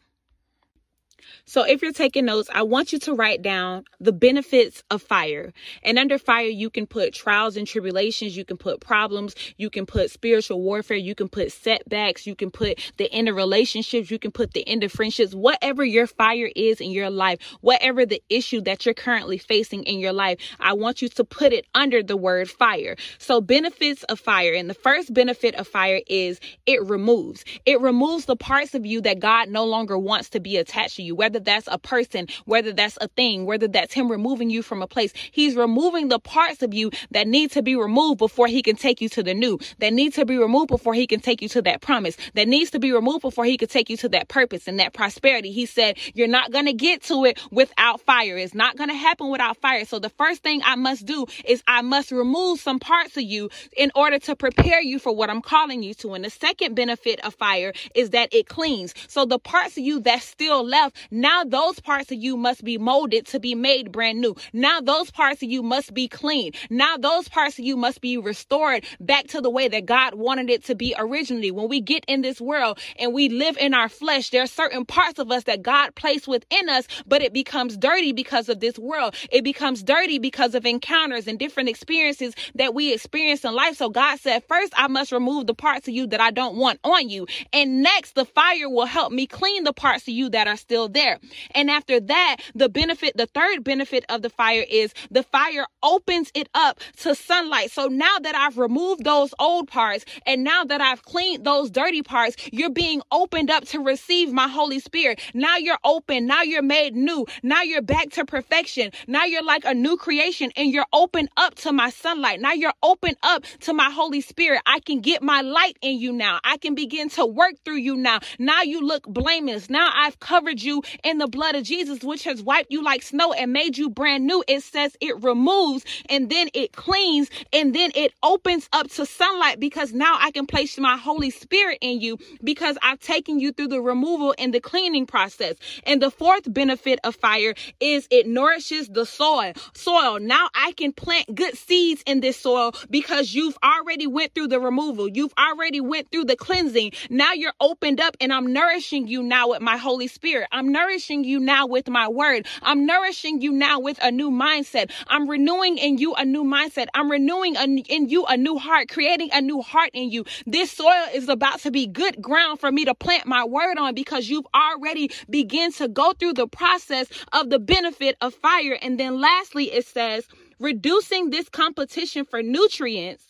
So 1.44 1.62
if 1.62 1.82
you're 1.82 1.92
taking 1.92 2.24
notes, 2.24 2.48
I 2.52 2.62
want 2.62 2.92
you 2.92 2.98
to 3.00 3.14
write 3.14 3.42
down 3.42 3.84
the 4.00 4.12
benefits 4.12 4.82
of 4.90 5.02
fire. 5.02 5.52
And 5.82 5.98
under 5.98 6.18
fire, 6.18 6.46
you 6.46 6.70
can 6.70 6.86
put 6.86 7.14
trials 7.14 7.56
and 7.56 7.66
tribulations, 7.66 8.36
you 8.36 8.44
can 8.44 8.56
put 8.56 8.80
problems, 8.80 9.34
you 9.56 9.70
can 9.70 9.86
put 9.86 10.10
spiritual 10.10 10.60
warfare, 10.62 10.96
you 10.96 11.14
can 11.14 11.28
put 11.28 11.52
setbacks, 11.52 12.26
you 12.26 12.34
can 12.34 12.50
put 12.50 12.78
the 12.96 13.12
end 13.12 13.28
of 13.28 13.36
relationships, 13.36 14.10
you 14.10 14.18
can 14.18 14.30
put 14.30 14.52
the 14.52 14.66
end 14.68 14.84
of 14.84 14.92
friendships, 14.92 15.34
whatever 15.34 15.84
your 15.84 16.06
fire 16.06 16.50
is 16.54 16.80
in 16.80 16.90
your 16.90 17.10
life, 17.10 17.38
whatever 17.60 18.06
the 18.06 18.22
issue 18.28 18.60
that 18.62 18.84
you're 18.84 18.94
currently 18.94 19.38
facing 19.38 19.82
in 19.84 19.98
your 19.98 20.12
life, 20.12 20.38
I 20.60 20.72
want 20.72 21.02
you 21.02 21.08
to 21.10 21.24
put 21.24 21.52
it 21.52 21.66
under 21.74 22.02
the 22.02 22.16
word 22.16 22.50
fire. 22.50 22.96
So 23.18 23.40
benefits 23.40 24.02
of 24.04 24.20
fire. 24.20 24.54
And 24.54 24.68
the 24.68 24.74
first 24.74 25.12
benefit 25.12 25.54
of 25.56 25.68
fire 25.68 26.00
is 26.06 26.40
it 26.66 26.82
removes. 26.84 27.44
It 27.66 27.80
removes 27.80 28.26
the 28.26 28.36
parts 28.36 28.74
of 28.74 28.86
you 28.86 29.00
that 29.02 29.20
God 29.20 29.48
no 29.48 29.64
longer 29.64 29.98
wants 29.98 30.30
to 30.30 30.40
be 30.40 30.56
attached 30.56 30.96
to 30.96 31.02
you, 31.02 31.11
whether 31.12 31.40
that's 31.40 31.68
a 31.70 31.78
person, 31.78 32.28
whether 32.44 32.72
that's 32.72 32.98
a 33.00 33.08
thing, 33.08 33.46
whether 33.46 33.68
that's 33.68 33.94
him 33.94 34.10
removing 34.10 34.50
you 34.50 34.62
from 34.62 34.82
a 34.82 34.86
place. 34.86 35.12
He's 35.30 35.56
removing 35.56 36.08
the 36.08 36.18
parts 36.18 36.62
of 36.62 36.74
you 36.74 36.90
that 37.10 37.26
need 37.28 37.50
to 37.52 37.62
be 37.62 37.76
removed 37.76 38.18
before 38.18 38.46
he 38.46 38.62
can 38.62 38.76
take 38.76 39.00
you 39.00 39.08
to 39.10 39.22
the 39.22 39.34
new, 39.34 39.58
that 39.78 39.92
need 39.92 40.14
to 40.14 40.24
be 40.24 40.38
removed 40.38 40.68
before 40.68 40.94
he 40.94 41.06
can 41.06 41.20
take 41.20 41.42
you 41.42 41.48
to 41.50 41.62
that 41.62 41.80
promise, 41.80 42.16
that 42.34 42.48
needs 42.48 42.70
to 42.70 42.78
be 42.78 42.92
removed 42.92 43.22
before 43.22 43.44
he 43.44 43.56
can 43.56 43.68
take 43.68 43.90
you 43.90 43.96
to 43.98 44.08
that 44.10 44.28
purpose 44.28 44.68
and 44.68 44.80
that 44.80 44.92
prosperity. 44.92 45.52
He 45.52 45.66
said, 45.66 45.98
You're 46.14 46.28
not 46.28 46.52
going 46.52 46.66
to 46.66 46.72
get 46.72 47.02
to 47.04 47.24
it 47.24 47.40
without 47.50 48.00
fire. 48.00 48.36
It's 48.36 48.54
not 48.54 48.76
going 48.76 48.90
to 48.90 48.94
happen 48.96 49.30
without 49.30 49.56
fire. 49.58 49.84
So 49.84 49.98
the 49.98 50.10
first 50.10 50.42
thing 50.42 50.62
I 50.64 50.76
must 50.76 51.06
do 51.06 51.26
is 51.44 51.62
I 51.66 51.82
must 51.82 52.10
remove 52.10 52.60
some 52.60 52.78
parts 52.78 53.16
of 53.16 53.22
you 53.22 53.50
in 53.76 53.90
order 53.94 54.18
to 54.20 54.36
prepare 54.36 54.80
you 54.80 54.98
for 54.98 55.14
what 55.14 55.30
I'm 55.30 55.42
calling 55.42 55.82
you 55.82 55.94
to. 55.94 56.14
And 56.14 56.24
the 56.24 56.30
second 56.30 56.74
benefit 56.74 57.24
of 57.24 57.34
fire 57.34 57.72
is 57.94 58.10
that 58.10 58.32
it 58.32 58.48
cleans. 58.48 58.94
So 59.08 59.24
the 59.24 59.38
parts 59.38 59.76
of 59.76 59.84
you 59.84 60.00
that's 60.00 60.24
still 60.24 60.64
left, 60.64 60.96
now 61.10 61.44
those 61.44 61.80
parts 61.80 62.10
of 62.10 62.18
you 62.18 62.36
must 62.36 62.64
be 62.64 62.78
molded 62.78 63.26
to 63.26 63.40
be 63.40 63.54
made 63.54 63.92
brand 63.92 64.20
new. 64.20 64.36
Now 64.52 64.80
those 64.80 65.10
parts 65.10 65.42
of 65.42 65.50
you 65.50 65.62
must 65.62 65.94
be 65.94 66.08
clean. 66.08 66.52
Now 66.70 66.96
those 66.96 67.28
parts 67.28 67.58
of 67.58 67.64
you 67.64 67.76
must 67.76 68.00
be 68.00 68.18
restored 68.18 68.84
back 69.00 69.28
to 69.28 69.40
the 69.40 69.50
way 69.50 69.68
that 69.68 69.86
God 69.86 70.14
wanted 70.14 70.50
it 70.50 70.64
to 70.64 70.74
be 70.74 70.94
originally. 70.98 71.50
When 71.50 71.68
we 71.68 71.80
get 71.80 72.04
in 72.06 72.22
this 72.22 72.40
world 72.40 72.78
and 72.98 73.12
we 73.12 73.28
live 73.28 73.56
in 73.58 73.74
our 73.74 73.88
flesh, 73.88 74.30
there 74.30 74.42
are 74.42 74.46
certain 74.46 74.84
parts 74.84 75.18
of 75.18 75.30
us 75.30 75.44
that 75.44 75.62
God 75.62 75.94
placed 75.94 76.28
within 76.28 76.68
us, 76.68 76.86
but 77.06 77.22
it 77.22 77.32
becomes 77.32 77.76
dirty 77.76 78.12
because 78.12 78.48
of 78.48 78.60
this 78.60 78.78
world. 78.78 79.14
It 79.30 79.44
becomes 79.44 79.82
dirty 79.82 80.18
because 80.18 80.54
of 80.54 80.66
encounters 80.66 81.26
and 81.26 81.38
different 81.38 81.68
experiences 81.68 82.34
that 82.54 82.74
we 82.74 82.92
experience 82.92 83.44
in 83.44 83.54
life. 83.54 83.76
So 83.76 83.88
God 83.88 84.18
said, 84.20 84.44
first, 84.44 84.72
I 84.76 84.88
must 84.88 85.12
remove 85.12 85.46
the 85.46 85.54
parts 85.54 85.88
of 85.88 85.94
you 85.94 86.06
that 86.08 86.20
I 86.20 86.30
don't 86.30 86.56
want 86.56 86.80
on 86.84 87.08
you. 87.08 87.26
And 87.52 87.82
next, 87.82 88.14
the 88.14 88.24
fire 88.24 88.68
will 88.68 88.86
help 88.86 89.12
me 89.12 89.26
clean 89.26 89.64
the 89.64 89.72
parts 89.72 90.02
of 90.04 90.14
you 90.14 90.28
that 90.30 90.46
are 90.46 90.56
still 90.56 90.88
there. 90.92 91.18
And 91.52 91.70
after 91.70 92.00
that, 92.00 92.36
the 92.54 92.68
benefit, 92.68 93.16
the 93.16 93.26
third 93.26 93.64
benefit 93.64 94.04
of 94.08 94.22
the 94.22 94.30
fire 94.30 94.64
is 94.68 94.94
the 95.10 95.22
fire 95.22 95.66
opens 95.82 96.30
it 96.34 96.48
up 96.54 96.80
to 96.98 97.14
sunlight. 97.14 97.70
So 97.70 97.86
now 97.86 98.18
that 98.20 98.34
I've 98.34 98.58
removed 98.58 99.04
those 99.04 99.34
old 99.38 99.68
parts 99.68 100.04
and 100.26 100.44
now 100.44 100.64
that 100.64 100.80
I've 100.80 101.02
cleaned 101.02 101.44
those 101.44 101.70
dirty 101.70 102.02
parts, 102.02 102.36
you're 102.52 102.70
being 102.70 103.02
opened 103.10 103.50
up 103.50 103.64
to 103.66 103.80
receive 103.80 104.32
my 104.32 104.48
Holy 104.48 104.78
Spirit. 104.78 105.20
Now 105.34 105.56
you're 105.56 105.78
open. 105.84 106.26
Now 106.26 106.42
you're 106.42 106.62
made 106.62 106.94
new. 106.94 107.26
Now 107.42 107.62
you're 107.62 107.82
back 107.82 108.10
to 108.10 108.24
perfection. 108.24 108.90
Now 109.06 109.24
you're 109.24 109.44
like 109.44 109.64
a 109.64 109.74
new 109.74 109.96
creation 109.96 110.50
and 110.56 110.70
you're 110.70 110.86
open 110.92 111.28
up 111.36 111.54
to 111.56 111.72
my 111.72 111.90
sunlight. 111.90 112.40
Now 112.40 112.52
you're 112.52 112.72
open 112.82 113.14
up 113.22 113.44
to 113.60 113.72
my 113.72 113.90
Holy 113.90 114.20
Spirit. 114.20 114.62
I 114.66 114.80
can 114.80 115.00
get 115.00 115.22
my 115.22 115.40
light 115.40 115.76
in 115.80 115.98
you 115.98 116.12
now. 116.12 116.40
I 116.44 116.56
can 116.56 116.74
begin 116.74 117.08
to 117.10 117.26
work 117.26 117.54
through 117.64 117.76
you 117.76 117.96
now. 117.96 118.20
Now 118.38 118.62
you 118.62 118.80
look 118.80 119.04
blameless. 119.04 119.70
Now 119.70 119.90
I've 119.94 120.20
covered 120.20 120.62
you 120.62 120.81
in 121.02 121.18
the 121.18 121.28
blood 121.28 121.54
of 121.54 121.64
Jesus, 121.64 122.02
which 122.02 122.24
has 122.24 122.42
wiped 122.42 122.70
you 122.70 122.82
like 122.82 123.02
snow 123.02 123.32
and 123.32 123.52
made 123.52 123.78
you 123.78 123.90
brand 123.90 124.26
new. 124.26 124.44
It 124.48 124.62
says 124.62 124.96
it 125.00 125.22
removes 125.22 125.84
and 126.08 126.30
then 126.30 126.48
it 126.54 126.72
cleans 126.72 127.30
and 127.52 127.74
then 127.74 127.90
it 127.94 128.12
opens 128.22 128.68
up 128.72 128.88
to 128.90 129.06
sunlight 129.06 129.60
because 129.60 129.92
now 129.92 130.16
I 130.20 130.30
can 130.30 130.46
place 130.46 130.78
my 130.78 130.96
Holy 130.96 131.30
Spirit 131.30 131.78
in 131.80 132.00
you 132.00 132.18
because 132.42 132.76
I've 132.82 133.00
taken 133.00 133.38
you 133.38 133.52
through 133.52 133.68
the 133.68 133.80
removal 133.80 134.34
and 134.38 134.52
the 134.52 134.60
cleaning 134.60 135.06
process. 135.06 135.56
And 135.84 136.02
the 136.02 136.10
fourth 136.10 136.52
benefit 136.52 136.98
of 137.04 137.14
fire 137.16 137.54
is 137.80 138.06
it 138.10 138.26
nourishes 138.26 138.88
the 138.88 139.06
soil. 139.06 139.52
Soil. 139.74 140.18
Now 140.20 140.48
I 140.54 140.72
can 140.72 140.92
plant 140.92 141.34
good 141.34 141.56
seeds 141.56 142.02
in 142.06 142.20
this 142.20 142.38
soil 142.38 142.72
because 142.90 143.34
you've 143.34 143.58
already 143.62 144.06
went 144.06 144.34
through 144.34 144.48
the 144.48 144.60
removal. 144.60 145.08
You've 145.08 145.34
already 145.38 145.80
went 145.80 146.10
through 146.10 146.24
the 146.24 146.36
cleansing. 146.36 146.92
Now 147.10 147.32
you're 147.32 147.52
opened 147.60 148.00
up 148.00 148.16
and 148.20 148.32
I'm 148.32 148.52
nourishing 148.52 149.08
you 149.08 149.22
now 149.22 149.50
with 149.50 149.60
my 149.60 149.76
Holy 149.76 150.06
Spirit. 150.08 150.48
Nourishing 150.72 151.24
you 151.24 151.38
now 151.38 151.66
with 151.66 151.88
my 151.90 152.08
word. 152.08 152.46
I'm 152.62 152.86
nourishing 152.86 153.42
you 153.42 153.52
now 153.52 153.78
with 153.78 153.98
a 154.02 154.10
new 154.10 154.30
mindset. 154.30 154.90
I'm 155.06 155.28
renewing 155.28 155.76
in 155.76 155.98
you 155.98 156.14
a 156.14 156.24
new 156.24 156.44
mindset. 156.44 156.86
I'm 156.94 157.10
renewing 157.10 157.56
in 157.56 158.08
you 158.08 158.24
a 158.24 158.38
new 158.38 158.56
heart, 158.58 158.88
creating 158.88 159.28
a 159.34 159.42
new 159.42 159.60
heart 159.60 159.90
in 159.92 160.10
you. 160.10 160.24
This 160.46 160.72
soil 160.72 161.08
is 161.12 161.28
about 161.28 161.60
to 161.60 161.70
be 161.70 161.86
good 161.86 162.22
ground 162.22 162.58
for 162.58 162.72
me 162.72 162.86
to 162.86 162.94
plant 162.94 163.26
my 163.26 163.44
word 163.44 163.76
on 163.76 163.94
because 163.94 164.30
you've 164.30 164.46
already 164.54 165.10
begun 165.28 165.72
to 165.72 165.88
go 165.88 166.14
through 166.14 166.32
the 166.32 166.48
process 166.48 167.08
of 167.34 167.50
the 167.50 167.58
benefit 167.58 168.16
of 168.22 168.34
fire. 168.34 168.78
And 168.80 168.98
then 168.98 169.20
lastly, 169.20 169.70
it 169.72 169.86
says, 169.86 170.26
reducing 170.58 171.28
this 171.28 171.50
competition 171.50 172.24
for 172.24 172.42
nutrients 172.42 173.24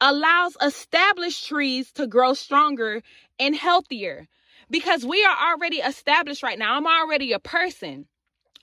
allows 0.00 0.56
established 0.62 1.46
trees 1.48 1.92
to 1.92 2.06
grow 2.06 2.34
stronger 2.34 3.02
and 3.38 3.56
healthier 3.56 4.26
because 4.70 5.04
we 5.04 5.24
are 5.24 5.52
already 5.52 5.78
established 5.78 6.42
right 6.42 6.58
now. 6.58 6.76
I'm 6.76 6.86
already 6.86 7.32
a 7.32 7.38
person. 7.38 8.06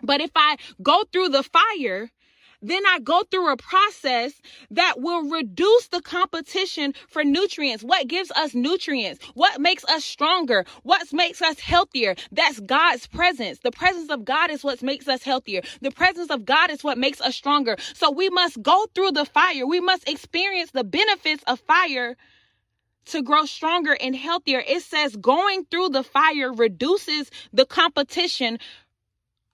But 0.01 0.21
if 0.21 0.31
I 0.35 0.57
go 0.81 1.03
through 1.11 1.29
the 1.29 1.43
fire, 1.43 2.09
then 2.63 2.81
I 2.87 2.99
go 2.99 3.23
through 3.29 3.51
a 3.51 3.57
process 3.57 4.33
that 4.71 4.95
will 5.01 5.29
reduce 5.29 5.89
the 5.89 6.01
competition 6.01 6.93
for 7.09 7.23
nutrients. 7.23 7.83
What 7.83 8.07
gives 8.07 8.31
us 8.31 8.55
nutrients? 8.55 9.23
What 9.33 9.59
makes 9.59 9.83
us 9.85 10.05
stronger? 10.05 10.65
What 10.83 11.11
makes 11.11 11.41
us 11.41 11.59
healthier? 11.59 12.15
That's 12.31 12.61
God's 12.61 13.05
presence. 13.05 13.59
The 13.59 13.71
presence 13.71 14.09
of 14.09 14.23
God 14.23 14.49
is 14.49 14.63
what 14.63 14.81
makes 14.81 15.09
us 15.09 15.23
healthier. 15.23 15.61
The 15.81 15.91
presence 15.91 16.31
of 16.31 16.45
God 16.45 16.71
is 16.71 16.83
what 16.83 16.97
makes 16.97 17.19
us 17.19 17.35
stronger. 17.35 17.75
So 17.93 18.09
we 18.09 18.29
must 18.29 18.61
go 18.61 18.87
through 18.95 19.11
the 19.11 19.25
fire. 19.25 19.67
We 19.67 19.81
must 19.81 20.07
experience 20.07 20.71
the 20.71 20.85
benefits 20.85 21.43
of 21.47 21.59
fire 21.59 22.15
to 23.05 23.21
grow 23.21 23.45
stronger 23.45 23.97
and 23.99 24.15
healthier. 24.15 24.63
It 24.65 24.83
says 24.83 25.15
going 25.15 25.65
through 25.65 25.89
the 25.89 26.03
fire 26.03 26.51
reduces 26.53 27.29
the 27.51 27.65
competition 27.65 28.59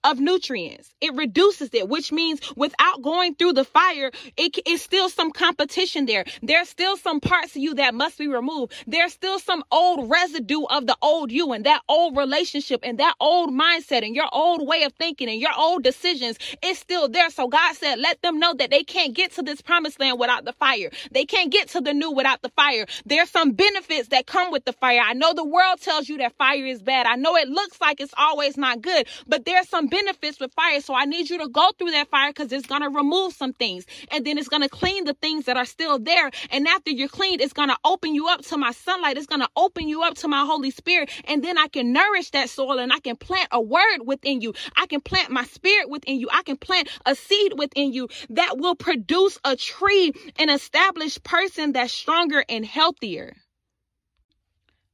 of 0.04 0.20
nutrients. 0.20 0.94
It 1.00 1.14
reduces 1.14 1.70
it, 1.74 1.88
which 1.88 2.12
means 2.12 2.40
without 2.56 3.02
going 3.02 3.34
through 3.34 3.54
the 3.54 3.64
fire, 3.64 4.10
it 4.36 4.58
is 4.66 4.82
still 4.82 5.08
some 5.08 5.32
competition 5.32 6.06
there. 6.06 6.24
There's 6.42 6.68
still 6.68 6.96
some 6.96 7.20
parts 7.20 7.56
of 7.56 7.62
you 7.62 7.74
that 7.74 7.94
must 7.94 8.18
be 8.18 8.28
removed. 8.28 8.72
There's 8.86 9.12
still 9.12 9.38
some 9.38 9.62
old 9.70 10.10
residue 10.10 10.64
of 10.64 10.86
the 10.86 10.96
old 11.02 11.32
you 11.32 11.52
and 11.52 11.66
that 11.66 11.82
old 11.88 12.16
relationship 12.16 12.80
and 12.82 12.98
that 12.98 13.14
old 13.20 13.50
mindset 13.50 14.04
and 14.04 14.14
your 14.14 14.28
old 14.32 14.66
way 14.66 14.84
of 14.84 14.92
thinking 14.94 15.28
and 15.28 15.40
your 15.40 15.52
old 15.56 15.82
decisions. 15.82 16.38
It's 16.62 16.78
still 16.78 17.08
there. 17.08 17.30
So 17.30 17.48
God 17.48 17.74
said, 17.76 17.98
let 17.98 18.22
them 18.22 18.38
know 18.38 18.54
that 18.54 18.70
they 18.70 18.82
can't 18.82 19.14
get 19.14 19.32
to 19.32 19.42
this 19.42 19.60
promised 19.60 20.00
land 20.00 20.18
without 20.18 20.44
the 20.44 20.52
fire. 20.54 20.90
They 21.12 21.24
can't 21.24 21.52
get 21.52 21.68
to 21.70 21.80
the 21.80 21.92
new 21.92 22.10
without 22.10 22.42
the 22.42 22.50
fire. 22.50 22.86
There's 23.04 23.30
some 23.30 23.52
benefits 23.52 24.08
that 24.08 24.26
come 24.26 24.50
with 24.50 24.64
the 24.64 24.72
fire. 24.72 25.00
I 25.04 25.14
know 25.14 25.34
the 25.34 25.44
world 25.44 25.80
tells 25.80 26.08
you 26.08 26.18
that 26.18 26.36
fire 26.36 26.64
is 26.66 26.82
bad. 26.82 27.06
I 27.06 27.16
know 27.16 27.36
it 27.36 27.48
looks 27.48 27.80
like 27.80 28.00
it's 28.00 28.14
always 28.16 28.56
not 28.56 28.80
good, 28.80 29.06
but 29.26 29.44
there's 29.44 29.68
some 29.68 29.88
benefits 29.90 30.40
with 30.40 30.52
fire. 30.54 30.80
So 30.80 30.94
I 30.94 31.04
need 31.04 31.28
you 31.28 31.38
to 31.38 31.48
go 31.48 31.70
through 31.78 31.90
that 31.90 32.08
fire 32.08 32.30
because 32.30 32.52
it's 32.52 32.66
going 32.66 32.82
to 32.82 32.88
remove 32.88 33.32
some 33.34 33.52
things 33.52 33.84
and 34.10 34.24
then 34.24 34.38
it's 34.38 34.48
going 34.48 34.62
to 34.62 34.68
clean 34.68 35.04
the 35.04 35.14
things 35.14 35.46
that 35.46 35.56
are 35.56 35.64
still 35.64 35.98
there. 35.98 36.30
And 36.50 36.66
after 36.66 36.90
you're 36.90 37.08
cleaned, 37.08 37.40
it's 37.40 37.52
going 37.52 37.68
to 37.68 37.76
open 37.84 38.14
you 38.14 38.28
up 38.28 38.42
to 38.42 38.56
my 38.56 38.72
sunlight. 38.72 39.16
It's 39.16 39.26
going 39.26 39.40
to 39.40 39.48
open 39.56 39.88
you 39.88 40.02
up 40.02 40.14
to 40.16 40.28
my 40.28 40.44
Holy 40.44 40.70
Spirit. 40.70 41.10
And 41.26 41.42
then 41.44 41.58
I 41.58 41.68
can 41.68 41.92
nourish 41.92 42.30
that 42.30 42.48
soil 42.48 42.78
and 42.78 42.92
I 42.92 43.00
can 43.00 43.16
plant 43.16 43.48
a 43.52 43.60
word 43.60 43.98
within 44.04 44.40
you. 44.40 44.54
I 44.76 44.86
can 44.86 45.00
plant 45.00 45.30
my 45.30 45.44
spirit 45.44 45.90
within 45.90 46.18
you. 46.18 46.28
I 46.32 46.42
can 46.42 46.56
plant 46.56 46.88
a 47.04 47.14
seed 47.14 47.54
within 47.56 47.92
you 47.92 48.08
that 48.30 48.58
will 48.58 48.76
produce 48.76 49.38
a 49.44 49.56
tree, 49.56 50.12
an 50.38 50.50
established 50.50 51.22
person 51.24 51.72
that's 51.72 51.92
stronger 51.92 52.44
and 52.48 52.64
healthier. 52.64 53.34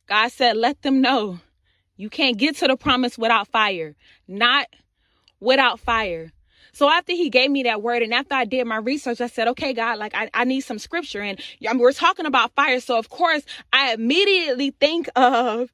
God 0.09 0.31
said, 0.31 0.57
let 0.57 0.83
them 0.83 1.01
know 1.01 1.41
you 1.97 2.11
can't 2.11 2.37
get 2.37 2.57
to 2.57 2.69
the 2.69 2.77
promise 2.77 3.17
without 3.17 3.49
fire. 3.49 3.97
Not 4.29 4.67
without 5.41 5.81
fire. 5.81 6.33
So 6.73 6.91
after 6.91 7.13
he 7.13 7.31
gave 7.31 7.51
me 7.51 7.63
that 7.63 7.83
word 7.83 8.03
and 8.03 8.13
after 8.13 8.35
I 8.35 8.45
did 8.45 8.67
my 8.67 8.77
research, 8.77 9.23
I 9.23 9.29
said, 9.29 9.49
okay, 9.49 9.73
God, 9.73 9.99
like 9.99 10.15
I, 10.15 10.29
I 10.35 10.45
need 10.45 10.61
some 10.61 10.79
scripture. 10.79 11.23
And 11.23 11.41
we're 11.79 11.93
talking 11.93 12.27
about 12.27 12.55
fire. 12.55 12.81
So 12.81 12.99
of 12.99 13.09
course, 13.09 13.43
I 13.73 13.95
immediately 13.95 14.73
think 14.73 15.09
of 15.17 15.71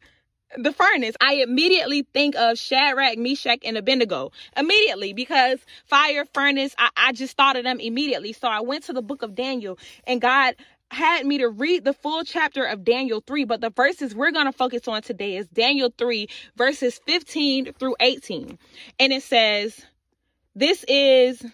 the 0.56 0.72
furnace. 0.72 1.16
I 1.20 1.34
immediately 1.36 2.06
think 2.14 2.36
of 2.36 2.58
Shadrach, 2.58 3.18
Meshach, 3.18 3.60
and 3.64 3.76
Abednego 3.76 4.32
immediately 4.56 5.12
because 5.12 5.58
fire, 5.86 6.24
furnace, 6.32 6.74
I, 6.78 6.90
I 6.96 7.12
just 7.12 7.36
thought 7.36 7.56
of 7.56 7.64
them 7.64 7.80
immediately. 7.80 8.32
So 8.32 8.48
I 8.48 8.60
went 8.60 8.84
to 8.84 8.92
the 8.92 9.02
book 9.02 9.22
of 9.22 9.34
Daniel 9.34 9.78
and 10.06 10.20
God 10.20 10.54
had 10.92 11.24
me 11.26 11.38
to 11.38 11.48
read 11.48 11.84
the 11.84 11.94
full 11.94 12.22
chapter 12.24 12.64
of 12.64 12.84
Daniel 12.84 13.22
3, 13.26 13.44
but 13.44 13.60
the 13.60 13.70
verses 13.70 14.14
we're 14.14 14.30
going 14.30 14.46
to 14.46 14.52
focus 14.52 14.86
on 14.86 15.02
today 15.02 15.36
is 15.36 15.48
Daniel 15.48 15.92
3, 15.96 16.28
verses 16.56 17.00
15 17.06 17.72
through 17.72 17.96
18. 18.00 18.58
And 19.00 19.12
it 19.12 19.22
says, 19.22 19.80
This 20.54 20.84
is 20.86 21.44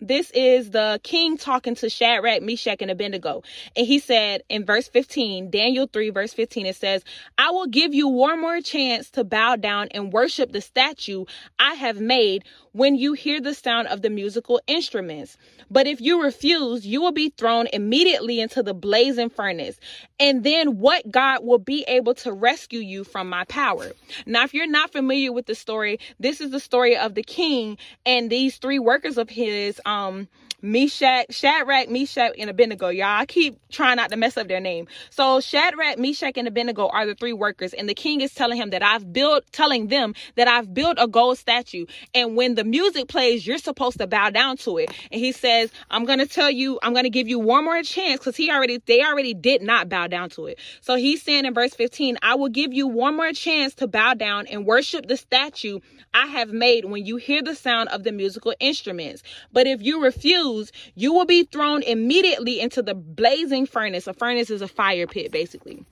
this 0.00 0.30
is 0.32 0.70
the 0.70 1.00
king 1.02 1.36
talking 1.36 1.74
to 1.76 1.90
Shadrach, 1.90 2.42
Meshach, 2.42 2.80
and 2.80 2.90
Abednego. 2.90 3.42
And 3.76 3.86
he 3.86 3.98
said 3.98 4.42
in 4.48 4.64
verse 4.64 4.88
15, 4.88 5.50
Daniel 5.50 5.86
3, 5.86 6.10
verse 6.10 6.32
15, 6.32 6.66
it 6.66 6.76
says, 6.76 7.04
I 7.38 7.50
will 7.50 7.66
give 7.66 7.94
you 7.94 8.08
one 8.08 8.40
more 8.40 8.60
chance 8.60 9.10
to 9.10 9.24
bow 9.24 9.56
down 9.56 9.88
and 9.92 10.12
worship 10.12 10.52
the 10.52 10.60
statue 10.60 11.24
I 11.58 11.74
have 11.74 12.00
made 12.00 12.44
when 12.72 12.94
you 12.94 13.14
hear 13.14 13.40
the 13.40 13.54
sound 13.54 13.88
of 13.88 14.02
the 14.02 14.10
musical 14.10 14.60
instruments. 14.66 15.36
But 15.70 15.86
if 15.86 16.00
you 16.00 16.22
refuse, 16.22 16.86
you 16.86 17.00
will 17.00 17.12
be 17.12 17.30
thrown 17.30 17.66
immediately 17.72 18.40
into 18.40 18.62
the 18.62 18.74
blazing 18.74 19.30
furnace. 19.30 19.78
And 20.18 20.44
then 20.44 20.78
what 20.78 21.10
God 21.10 21.44
will 21.44 21.58
be 21.58 21.84
able 21.88 22.14
to 22.16 22.32
rescue 22.32 22.80
you 22.80 23.04
from 23.04 23.28
my 23.28 23.44
power. 23.44 23.92
Now, 24.26 24.44
if 24.44 24.54
you're 24.54 24.66
not 24.66 24.92
familiar 24.92 25.32
with 25.32 25.46
the 25.46 25.54
story, 25.54 25.98
this 26.18 26.40
is 26.40 26.50
the 26.50 26.60
story 26.60 26.96
of 26.96 27.14
the 27.14 27.22
king 27.22 27.78
and 28.06 28.30
these 28.30 28.56
three 28.56 28.78
workers 28.78 29.18
of 29.18 29.28
his, 29.28 29.80
um, 29.90 30.28
Meshach, 30.62 31.26
Shadrach, 31.30 31.88
Meshach, 31.88 32.32
and 32.38 32.50
Abednego. 32.50 32.88
Y'all, 32.88 33.06
I 33.06 33.26
keep 33.26 33.58
trying 33.70 33.96
not 33.96 34.10
to 34.10 34.16
mess 34.16 34.36
up 34.36 34.48
their 34.48 34.60
name. 34.60 34.86
So 35.10 35.40
Shadrach, 35.40 35.98
Meshach, 35.98 36.36
and 36.36 36.48
Abednego 36.48 36.88
are 36.88 37.06
the 37.06 37.14
three 37.14 37.32
workers, 37.32 37.72
and 37.72 37.88
the 37.88 37.94
king 37.94 38.20
is 38.20 38.34
telling 38.34 38.58
him 38.58 38.70
that 38.70 38.82
I've 38.82 39.12
built, 39.12 39.44
telling 39.52 39.88
them 39.88 40.14
that 40.36 40.48
I've 40.48 40.72
built 40.74 40.98
a 40.98 41.06
gold 41.06 41.38
statue, 41.38 41.86
and 42.14 42.36
when 42.36 42.54
the 42.54 42.64
music 42.64 43.08
plays, 43.08 43.46
you're 43.46 43.58
supposed 43.58 43.98
to 43.98 44.06
bow 44.06 44.30
down 44.30 44.56
to 44.58 44.78
it. 44.78 44.90
And 45.10 45.20
he 45.20 45.32
says, 45.32 45.70
I'm 45.90 46.04
gonna 46.04 46.26
tell 46.26 46.50
you, 46.50 46.78
I'm 46.82 46.94
gonna 46.94 47.10
give 47.10 47.28
you 47.28 47.38
one 47.38 47.64
more 47.64 47.82
chance, 47.82 48.20
because 48.20 48.36
he 48.36 48.50
already, 48.50 48.78
they 48.86 49.02
already 49.02 49.34
did 49.34 49.62
not 49.62 49.88
bow 49.88 50.06
down 50.06 50.30
to 50.30 50.46
it. 50.46 50.58
So 50.80 50.96
he's 50.96 51.22
saying 51.22 51.44
in 51.44 51.54
verse 51.54 51.74
15, 51.74 52.18
I 52.22 52.34
will 52.34 52.48
give 52.48 52.72
you 52.72 52.86
one 52.86 53.16
more 53.16 53.32
chance 53.32 53.74
to 53.74 53.86
bow 53.86 54.14
down 54.14 54.46
and 54.46 54.66
worship 54.66 55.06
the 55.06 55.16
statue 55.16 55.80
I 56.12 56.26
have 56.26 56.50
made 56.50 56.84
when 56.84 57.06
you 57.06 57.16
hear 57.16 57.42
the 57.42 57.54
sound 57.54 57.88
of 57.90 58.02
the 58.02 58.12
musical 58.12 58.54
instruments. 58.58 59.22
But 59.52 59.66
if 59.66 59.80
you 59.82 60.02
refuse, 60.02 60.49
you 60.94 61.12
will 61.12 61.26
be 61.26 61.44
thrown 61.44 61.82
immediately 61.82 62.60
into 62.60 62.82
the 62.82 62.94
blazing 62.94 63.66
furnace. 63.66 64.06
A 64.06 64.12
furnace 64.12 64.50
is 64.50 64.62
a 64.62 64.68
fire 64.68 65.06
pit, 65.06 65.32
basically. 65.32 65.84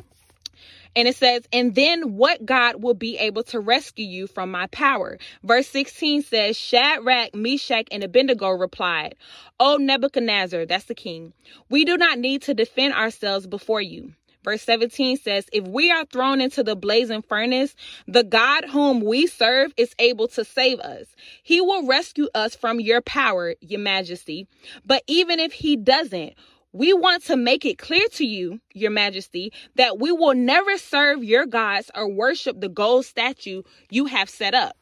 And 0.97 1.07
it 1.07 1.17
says, 1.17 1.43
and 1.53 1.75
then 1.75 2.17
what 2.17 2.45
God 2.45 2.83
will 2.83 2.95
be 2.95 3.19
able 3.19 3.45
to 3.45 3.61
rescue 3.61 4.07
you 4.07 4.27
from 4.27 4.51
my 4.51 4.67
power. 4.69 5.19
Verse 5.45 5.69
16 5.69 6.23
says, 6.23 6.57
Shadrach, 6.57 7.35
Meshach, 7.35 7.87
and 7.93 8.03
Abednego 8.03 8.49
replied, 8.51 9.15
O 9.61 9.77
Nebuchadnezzar, 9.77 10.67
that's 10.67 10.87
the 10.87 10.95
king, 10.95 11.33
we 11.69 11.85
do 11.85 11.97
not 11.97 12.19
need 12.19 12.43
to 12.43 12.55
defend 12.55 12.95
ourselves 12.95 13.47
before 13.47 13.83
you. 13.83 14.13
Verse 14.49 14.63
17 14.63 15.19
says, 15.19 15.45
If 15.53 15.69
we 15.69 15.91
are 15.91 16.07
thrown 16.07 16.41
into 16.41 16.65
the 16.65 16.75
blazing 16.75 17.21
furnace, 17.21 17.77
the 18.07 18.25
God 18.25 18.65
whom 18.65 19.03
we 19.03 19.27
serve 19.27 19.75
is 19.77 19.95
able 19.99 20.27
to 20.29 20.43
save 20.43 20.81
us. 20.81 21.05
He 21.43 21.61
will 21.61 21.87
rescue 21.87 22.29
us 22.35 22.57
from 22.57 22.81
your 22.81 23.03
power, 23.03 23.57
your 23.61 23.81
majesty. 23.81 24.49
But 24.87 25.03
even 25.07 25.39
if 25.39 25.53
he 25.53 25.77
doesn't, 25.77 26.33
we 26.73 26.95
want 26.95 27.25
to 27.25 27.37
make 27.37 27.67
it 27.67 27.77
clear 27.77 28.09
to 28.13 28.25
you, 28.25 28.59
your 28.73 28.91
majesty, 28.91 29.53
that 29.75 29.99
we 29.99 30.13
will 30.13 30.35
never 30.35 30.79
serve 30.79 31.23
your 31.23 31.45
gods 31.45 31.91
or 31.95 32.09
worship 32.09 32.59
the 32.59 32.71
gold 32.71 33.05
statue 33.05 33.61
you 33.91 34.07
have 34.07 34.31
set 34.31 34.55
up. 34.55 34.78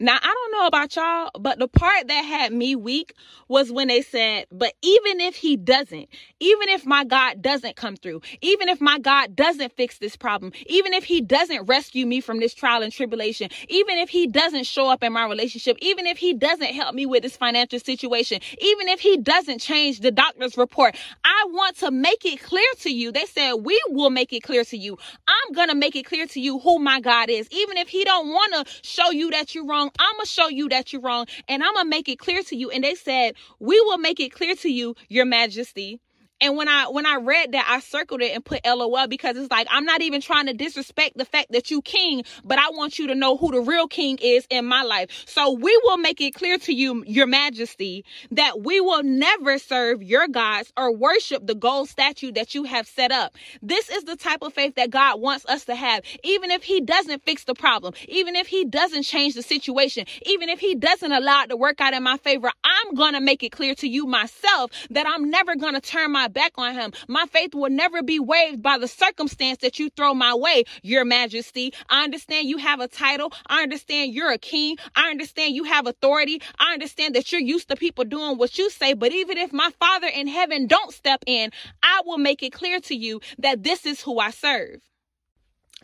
Now, 0.00 0.18
I 0.22 0.34
don't 0.34 0.52
know 0.52 0.66
about 0.66 0.94
y'all, 0.94 1.30
but 1.40 1.58
the 1.58 1.68
part 1.68 2.08
that 2.08 2.22
had 2.22 2.52
me 2.52 2.76
weak 2.76 3.14
was 3.48 3.72
when 3.72 3.88
they 3.88 4.02
said, 4.02 4.46
but 4.52 4.74
even 4.82 5.20
if 5.20 5.36
he 5.36 5.56
doesn't, 5.56 6.08
even 6.38 6.68
if 6.68 6.86
my 6.86 7.04
God 7.04 7.42
doesn't 7.42 7.76
come 7.76 7.96
through, 7.96 8.20
even 8.40 8.68
if 8.68 8.80
my 8.80 8.98
God 8.98 9.34
doesn't 9.34 9.72
fix 9.72 9.98
this 9.98 10.16
problem, 10.16 10.52
even 10.66 10.92
if 10.92 11.04
he 11.04 11.20
doesn't 11.20 11.66
rescue 11.66 12.06
me 12.06 12.20
from 12.20 12.40
this 12.40 12.54
trial 12.54 12.82
and 12.82 12.92
tribulation, 12.92 13.48
even 13.68 13.98
if 13.98 14.08
he 14.10 14.26
doesn't 14.26 14.66
show 14.66 14.88
up 14.88 15.02
in 15.02 15.12
my 15.12 15.26
relationship, 15.26 15.76
even 15.80 16.06
if 16.06 16.18
he 16.18 16.34
doesn't 16.34 16.74
help 16.74 16.94
me 16.94 17.06
with 17.06 17.22
this 17.22 17.36
financial 17.36 17.80
situation, 17.80 18.40
even 18.60 18.88
if 18.88 19.00
he 19.00 19.16
doesn't 19.16 19.60
change 19.60 20.00
the 20.00 20.10
doctor's 20.10 20.56
report, 20.56 20.94
I 21.24 21.46
want 21.48 21.76
to 21.78 21.90
make 21.90 22.24
it 22.24 22.42
clear 22.42 22.66
to 22.82 22.90
you. 22.90 23.12
They 23.12 23.26
said, 23.26 23.54
we 23.54 23.80
will 23.88 24.10
make 24.10 24.32
it 24.32 24.40
clear 24.42 24.64
to 24.64 24.76
you. 24.76 24.98
I'm 25.26 25.54
going 25.54 25.68
to 25.68 25.74
make 25.74 25.96
it 25.96 26.04
clear 26.04 26.26
to 26.28 26.40
you 26.40 26.58
who 26.60 26.78
my 26.78 27.00
God 27.00 27.30
is. 27.30 27.48
Even 27.50 27.78
if 27.78 27.88
he 27.88 28.04
don't 28.04 28.28
want 28.28 28.66
to 28.66 28.74
show 28.82 29.10
you 29.10 29.30
that 29.30 29.54
you're 29.54 29.66
wrong, 29.66 29.87
I'm 29.98 30.14
going 30.14 30.24
to 30.24 30.30
show 30.30 30.48
you 30.48 30.68
that 30.70 30.92
you're 30.92 31.02
wrong 31.02 31.26
and 31.48 31.62
I'm 31.62 31.74
going 31.74 31.86
to 31.86 31.90
make 31.90 32.08
it 32.08 32.18
clear 32.18 32.42
to 32.42 32.56
you. 32.56 32.70
And 32.70 32.84
they 32.84 32.94
said, 32.94 33.34
we 33.58 33.80
will 33.80 33.98
make 33.98 34.20
it 34.20 34.32
clear 34.32 34.54
to 34.56 34.68
you, 34.68 34.94
your 35.08 35.24
majesty, 35.24 36.00
and 36.40 36.56
when 36.56 36.68
I 36.68 36.88
when 36.88 37.06
I 37.06 37.16
read 37.16 37.52
that, 37.52 37.66
I 37.68 37.80
circled 37.80 38.22
it 38.22 38.32
and 38.32 38.44
put 38.44 38.64
LOL 38.64 39.08
because 39.08 39.36
it's 39.36 39.50
like 39.50 39.66
I'm 39.70 39.84
not 39.84 40.02
even 40.02 40.20
trying 40.20 40.46
to 40.46 40.52
disrespect 40.52 41.18
the 41.18 41.24
fact 41.24 41.52
that 41.52 41.70
you 41.70 41.82
king, 41.82 42.24
but 42.44 42.58
I 42.58 42.70
want 42.70 42.98
you 42.98 43.08
to 43.08 43.14
know 43.14 43.36
who 43.36 43.50
the 43.50 43.60
real 43.60 43.88
king 43.88 44.18
is 44.22 44.46
in 44.50 44.64
my 44.64 44.82
life. 44.82 45.10
So 45.26 45.52
we 45.52 45.78
will 45.84 45.96
make 45.96 46.20
it 46.20 46.34
clear 46.34 46.58
to 46.58 46.72
you, 46.72 47.02
your 47.06 47.26
majesty, 47.26 48.04
that 48.30 48.60
we 48.62 48.80
will 48.80 49.02
never 49.02 49.58
serve 49.58 50.02
your 50.02 50.28
gods 50.28 50.72
or 50.76 50.94
worship 50.94 51.46
the 51.46 51.54
gold 51.56 51.88
statue 51.88 52.30
that 52.32 52.54
you 52.54 52.64
have 52.64 52.86
set 52.86 53.10
up. 53.10 53.34
This 53.60 53.90
is 53.90 54.04
the 54.04 54.16
type 54.16 54.42
of 54.42 54.52
faith 54.52 54.76
that 54.76 54.90
God 54.90 55.20
wants 55.20 55.44
us 55.46 55.64
to 55.64 55.74
have, 55.74 56.04
even 56.22 56.50
if 56.50 56.62
he 56.62 56.80
doesn't 56.80 57.24
fix 57.24 57.44
the 57.44 57.54
problem, 57.54 57.94
even 58.06 58.36
if 58.36 58.46
he 58.46 58.64
doesn't 58.64 59.02
change 59.02 59.34
the 59.34 59.42
situation, 59.42 60.04
even 60.26 60.48
if 60.48 60.60
he 60.60 60.74
doesn't 60.76 61.10
allow 61.10 61.42
it 61.42 61.48
to 61.48 61.56
work 61.56 61.80
out 61.80 61.94
in 61.94 62.02
my 62.02 62.16
favor, 62.18 62.50
I'm 62.62 62.94
going 62.94 63.14
to 63.14 63.20
make 63.20 63.42
it 63.42 63.50
clear 63.50 63.74
to 63.76 63.88
you 63.88 64.06
myself 64.06 64.70
that 64.90 65.06
I'm 65.06 65.30
never 65.30 65.56
going 65.56 65.74
to 65.74 65.80
turn 65.80 66.12
my 66.12 66.27
back 66.32 66.52
on 66.56 66.74
him. 66.74 66.92
My 67.08 67.26
faith 67.26 67.54
will 67.54 67.70
never 67.70 68.02
be 68.02 68.18
waived 68.18 68.62
by 68.62 68.78
the 68.78 68.88
circumstance 68.88 69.58
that 69.58 69.78
you 69.78 69.90
throw 69.90 70.14
my 70.14 70.34
way, 70.34 70.64
your 70.82 71.04
majesty. 71.04 71.72
I 71.88 72.04
understand 72.04 72.48
you 72.48 72.58
have 72.58 72.80
a 72.80 72.88
title. 72.88 73.32
I 73.46 73.62
understand 73.62 74.14
you're 74.14 74.32
a 74.32 74.38
king. 74.38 74.76
I 74.94 75.10
understand 75.10 75.54
you 75.54 75.64
have 75.64 75.86
authority. 75.86 76.40
I 76.58 76.72
understand 76.72 77.14
that 77.14 77.32
you're 77.32 77.40
used 77.40 77.68
to 77.68 77.76
people 77.76 78.04
doing 78.04 78.38
what 78.38 78.58
you 78.58 78.70
say. 78.70 78.94
But 78.94 79.12
even 79.12 79.38
if 79.38 79.52
my 79.52 79.70
father 79.78 80.08
in 80.08 80.26
heaven 80.26 80.66
don't 80.66 80.92
step 80.92 81.22
in, 81.26 81.50
I 81.82 82.02
will 82.04 82.18
make 82.18 82.42
it 82.42 82.52
clear 82.52 82.80
to 82.80 82.94
you 82.94 83.20
that 83.38 83.62
this 83.62 83.86
is 83.86 84.00
who 84.00 84.18
I 84.18 84.30
serve 84.30 84.80